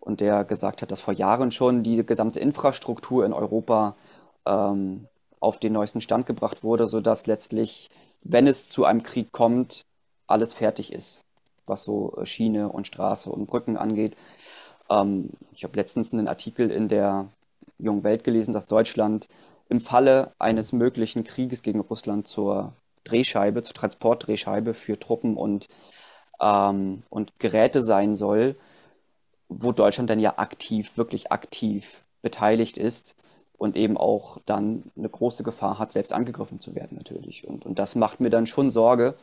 [0.00, 3.96] und der gesagt hat, dass vor Jahren schon die gesamte Infrastruktur in Europa
[4.46, 5.08] ähm,
[5.40, 7.90] auf den neuesten Stand gebracht wurde, sodass letztlich,
[8.22, 9.84] wenn es zu einem Krieg kommt,
[10.26, 11.22] alles fertig ist,
[11.66, 14.16] was so äh, Schiene und Straße und Brücken angeht.
[14.90, 17.28] Ähm, ich habe letztens einen Artikel in der
[17.78, 19.28] Jungen Welt gelesen, dass Deutschland
[19.68, 22.72] im Falle eines möglichen Krieges gegen Russland zur
[23.04, 25.68] Drehscheibe, zur Transportdrehscheibe für Truppen und,
[26.40, 28.56] ähm, und Geräte sein soll,
[29.48, 33.14] wo Deutschland dann ja aktiv, wirklich aktiv beteiligt ist
[33.58, 37.46] und eben auch dann eine große Gefahr hat, selbst angegriffen zu werden natürlich.
[37.46, 39.14] Und, und das macht mir dann schon Sorge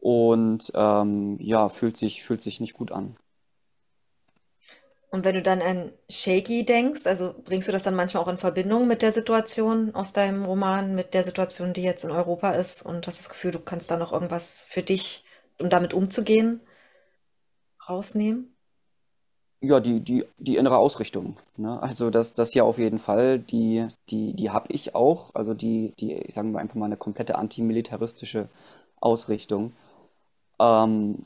[0.00, 3.16] und ähm, ja, fühlt sich, fühlt sich nicht gut an.
[5.10, 8.36] Und wenn du dann an Shaky denkst, also bringst du das dann manchmal auch in
[8.36, 12.82] Verbindung mit der Situation aus deinem Roman, mit der Situation, die jetzt in Europa ist
[12.84, 15.24] und hast das Gefühl, du kannst da noch irgendwas für dich,
[15.60, 16.60] um damit umzugehen,
[17.88, 18.53] rausnehmen?
[19.64, 21.38] Ja, die, die, die innere Ausrichtung.
[21.56, 21.82] Ne?
[21.82, 25.34] Also das, das hier auf jeden Fall, die, die, die habe ich auch.
[25.34, 28.48] Also die, die, ich sage mal einfach mal eine komplette antimilitaristische
[29.00, 29.72] Ausrichtung.
[30.60, 31.24] Ähm,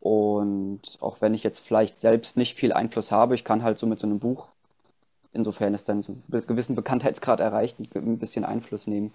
[0.00, 3.86] und auch wenn ich jetzt vielleicht selbst nicht viel Einfluss habe, ich kann halt so
[3.86, 4.48] mit so einem Buch,
[5.32, 9.14] insofern es dann so einen gewissen Bekanntheitsgrad erreicht, ein bisschen Einfluss nehmen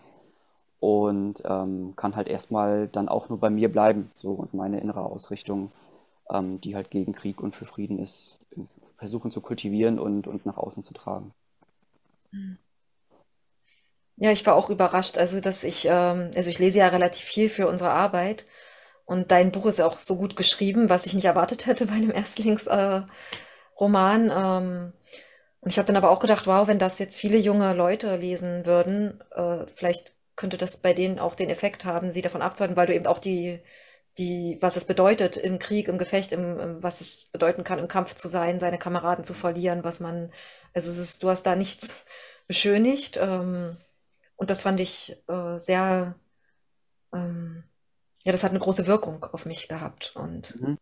[0.80, 4.12] und ähm, kann halt erstmal dann auch nur bei mir bleiben.
[4.18, 5.72] So und meine innere Ausrichtung,
[6.30, 8.40] ähm, die halt gegen Krieg und für Frieden ist,
[8.96, 11.34] versuchen zu kultivieren und, und nach außen zu tragen.
[14.16, 17.50] Ja, ich war auch überrascht, also dass ich, ähm, also ich lese ja relativ viel
[17.50, 18.46] für unsere Arbeit
[19.06, 22.12] und dein Buch ist auch so gut geschrieben, was ich nicht erwartet hätte bei einem
[22.12, 23.10] Erstlingsroman.
[23.80, 24.94] Äh, ähm,
[25.62, 28.66] und ich habe dann aber auch gedacht, wow, wenn das jetzt viele junge Leute lesen
[28.66, 32.88] würden, äh, vielleicht könnte das bei denen auch den Effekt haben, sie davon abzuhalten, weil
[32.88, 33.60] du eben auch die,
[34.18, 37.88] die, was es bedeutet, im Krieg, im Gefecht, im, im, was es bedeuten kann, im
[37.88, 40.32] Kampf zu sein, seine Kameraden zu verlieren, was man,
[40.74, 42.06] also es ist, du hast da nichts
[42.48, 43.18] beschönigt.
[43.22, 43.78] Ähm,
[44.38, 46.16] und das fand ich äh, sehr,
[47.14, 47.64] ähm,
[48.24, 50.14] ja, das hat eine große Wirkung auf mich gehabt.
[50.16, 50.76] Und Mhm.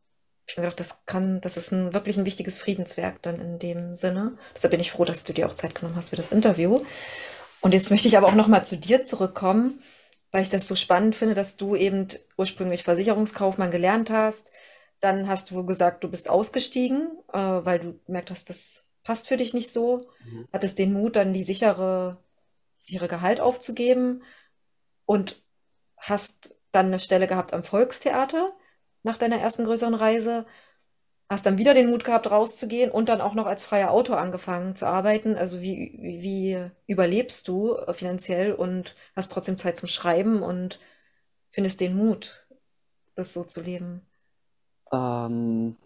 [0.48, 3.96] ich habe gedacht, das kann, das ist ein wirklich ein wichtiges Friedenswerk dann in dem
[3.96, 4.38] Sinne.
[4.56, 6.82] Deshalb bin ich froh, dass du dir auch Zeit genommen hast für das Interview.
[7.62, 9.82] Und jetzt möchte ich aber auch noch mal zu dir zurückkommen,
[10.32, 12.08] weil ich das so spannend finde, dass du eben
[12.38, 14.52] ursprünglich Versicherungskaufmann gelernt hast.
[15.00, 19.38] Dann hast du gesagt, du bist ausgestiegen, äh, weil du gemerkt hast, das passt für
[19.38, 20.02] dich nicht so.
[20.24, 20.48] Mhm.
[20.54, 22.24] Hattest den Mut, dann die sichere,
[22.78, 24.24] sichere Gehalt aufzugeben
[25.06, 25.42] und
[25.98, 28.52] hast dann eine Stelle gehabt am Volkstheater
[29.04, 30.46] nach deiner ersten größeren Reise.
[31.32, 34.76] Hast dann wieder den Mut gehabt, rauszugehen und dann auch noch als freier Autor angefangen
[34.76, 35.38] zu arbeiten.
[35.38, 40.78] Also wie, wie, überlebst du finanziell und hast trotzdem Zeit zum Schreiben und
[41.50, 42.46] findest den Mut,
[43.16, 44.02] das so zu leben?
[44.92, 45.78] Ähm,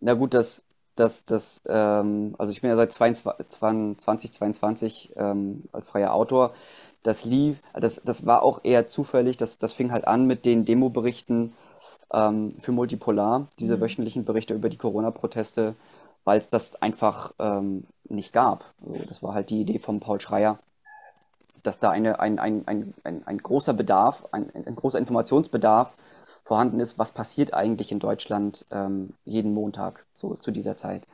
[0.00, 0.60] na gut, das,
[0.96, 6.52] das, das, ähm, also ich bin ja seit 22 2022 ähm, als freier Autor.
[7.02, 9.38] Das lief, das, das war auch eher zufällig.
[9.38, 11.54] Das, das fing halt an mit den Demoberichten
[12.12, 13.80] ähm, für Multipolar, diese Mhm.
[13.80, 15.74] wöchentlichen Berichte über die Corona-Proteste,
[16.24, 18.64] weil es das einfach ähm, nicht gab.
[18.86, 20.58] Also das war halt die Idee von Paul Schreier,
[21.62, 25.94] dass da eine, ein, ein, ein, ein, ein großer Bedarf, ein, ein großer Informationsbedarf
[26.44, 31.06] vorhanden ist, was passiert eigentlich in Deutschland ähm, jeden Montag, so zu dieser Zeit.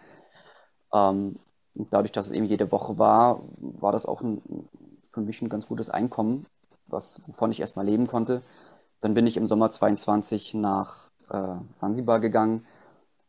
[0.93, 1.37] Ähm,
[1.75, 4.43] dadurch, dass es eben jede Woche war, war das auch ein,
[5.11, 6.47] für mich ein ganz gutes Einkommen,
[6.87, 8.43] was, wovon ich erstmal leben konnte.
[9.01, 12.67] Dann bin ich im Sommer 22 nach äh, Sansibar gegangen,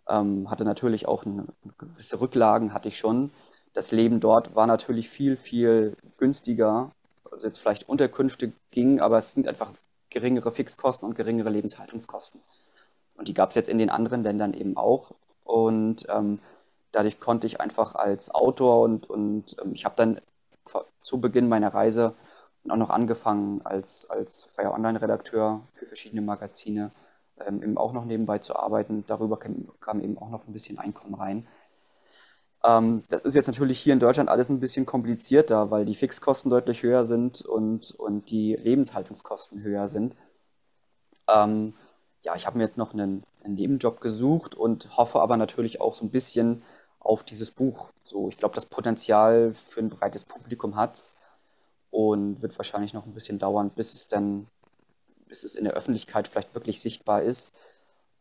[0.08, 1.46] ähm, hatte natürlich auch eine,
[1.78, 3.32] gewisse Rücklagen, hatte ich schon.
[3.74, 6.92] Das Leben dort war natürlich viel, viel günstiger
[7.38, 9.72] also jetzt vielleicht Unterkünfte ging, aber es sind einfach
[10.10, 12.42] geringere Fixkosten und geringere Lebenshaltungskosten.
[13.16, 15.12] Und die gab es jetzt in den anderen Ländern eben auch.
[15.44, 16.40] Und ähm,
[16.92, 20.22] dadurch konnte ich einfach als Autor und, und ähm, ich habe dann
[21.02, 22.16] zu Beginn meiner Reise
[22.72, 26.92] auch noch angefangen als, als freier Online-Redakteur für verschiedene Magazine,
[27.46, 29.06] ähm, eben auch noch nebenbei zu arbeiten.
[29.08, 31.48] Darüber kam, kam, eben auch noch ein bisschen Einkommen rein.
[32.64, 36.50] Ähm, das ist jetzt natürlich hier in Deutschland alles ein bisschen komplizierter, weil die Fixkosten
[36.50, 40.16] deutlich höher sind und, und die Lebenshaltungskosten höher sind.
[41.28, 41.74] Ähm,
[42.24, 45.94] ja, ich habe mir jetzt noch einen, einen, Nebenjob gesucht und hoffe aber natürlich auch
[45.94, 46.64] so ein bisschen
[47.00, 47.92] auf dieses Buch.
[48.04, 51.14] So, ich glaube, das Potenzial für ein breites Publikum hat es
[51.98, 54.46] und wird wahrscheinlich noch ein bisschen dauern, bis es dann,
[55.26, 57.52] bis es in der Öffentlichkeit vielleicht wirklich sichtbar ist.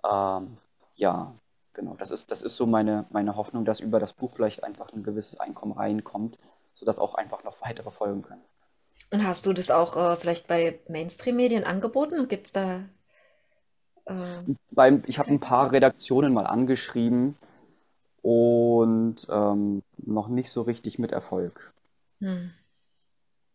[0.02, 0.56] Ähm,
[0.94, 1.34] ja,
[1.74, 4.94] genau, das ist, das ist so meine, meine Hoffnung, dass über das Buch vielleicht einfach
[4.94, 6.38] ein gewisses Einkommen reinkommt,
[6.72, 8.40] sodass auch einfach noch weitere folgen können.
[9.10, 12.28] Und hast du das auch äh, vielleicht bei Mainstream-Medien angeboten?
[12.28, 12.80] Gibt es da.
[14.06, 17.36] Äh, Beim, ich habe ein paar Redaktionen mal angeschrieben
[18.22, 21.74] und ähm, noch nicht so richtig mit Erfolg.
[22.20, 22.54] Hm.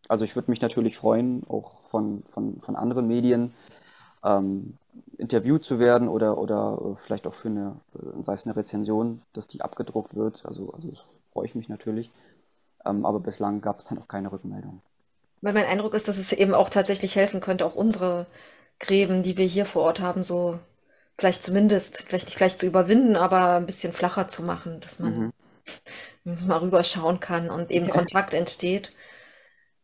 [0.07, 3.53] Also ich würde mich natürlich freuen, auch von, von, von anderen Medien
[4.23, 4.77] ähm,
[5.17, 9.47] interviewt zu werden oder, oder vielleicht auch für eine, äh, sei es eine Rezension, dass
[9.47, 10.45] die abgedruckt wird.
[10.45, 10.91] Also, also
[11.31, 12.11] freue ich mich natürlich.
[12.85, 14.81] Ähm, aber bislang gab es dann auch keine Rückmeldung.
[15.41, 18.27] Weil mein Eindruck ist, dass es eben auch tatsächlich helfen könnte, auch unsere
[18.79, 20.59] Gräben, die wir hier vor Ort haben, so
[21.17, 25.31] vielleicht zumindest, vielleicht nicht gleich zu überwinden, aber ein bisschen flacher zu machen, dass man
[26.25, 26.47] mhm.
[26.47, 27.89] mal rüberschauen kann und eben.
[27.89, 28.91] Kontakt entsteht.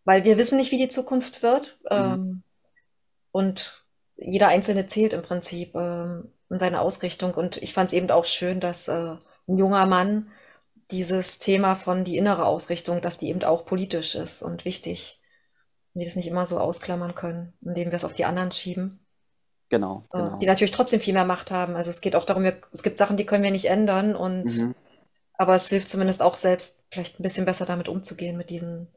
[0.08, 1.78] Weil wir wissen nicht, wie die Zukunft wird.
[1.84, 1.90] Mhm.
[1.90, 2.44] Ähm,
[3.32, 3.86] und
[4.16, 7.34] jeder Einzelne zählt im Prinzip ähm, in seiner Ausrichtung.
[7.34, 10.32] Und ich fand es eben auch schön, dass äh, ein junger Mann
[10.92, 15.22] dieses Thema von die innere Ausrichtung, dass die eben auch politisch ist und wichtig.
[15.94, 19.06] Und die das nicht immer so ausklammern können, indem wir es auf die anderen schieben.
[19.68, 20.38] Genau, äh, genau.
[20.38, 21.76] Die natürlich trotzdem viel mehr Macht haben.
[21.76, 24.46] Also es geht auch darum, wir, es gibt Sachen, die können wir nicht ändern und
[24.46, 24.74] mhm.
[25.34, 28.88] aber es hilft zumindest auch selbst vielleicht ein bisschen besser damit umzugehen, mit diesen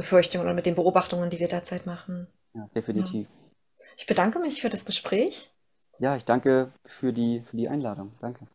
[0.00, 2.26] Befürchtungen oder mit den Beobachtungen, die wir derzeit machen.
[2.54, 3.28] Ja, definitiv.
[3.28, 3.84] Ja.
[3.98, 5.50] Ich bedanke mich für das Gespräch.
[5.98, 8.12] Ja, ich danke für die, für die Einladung.
[8.20, 8.46] Danke.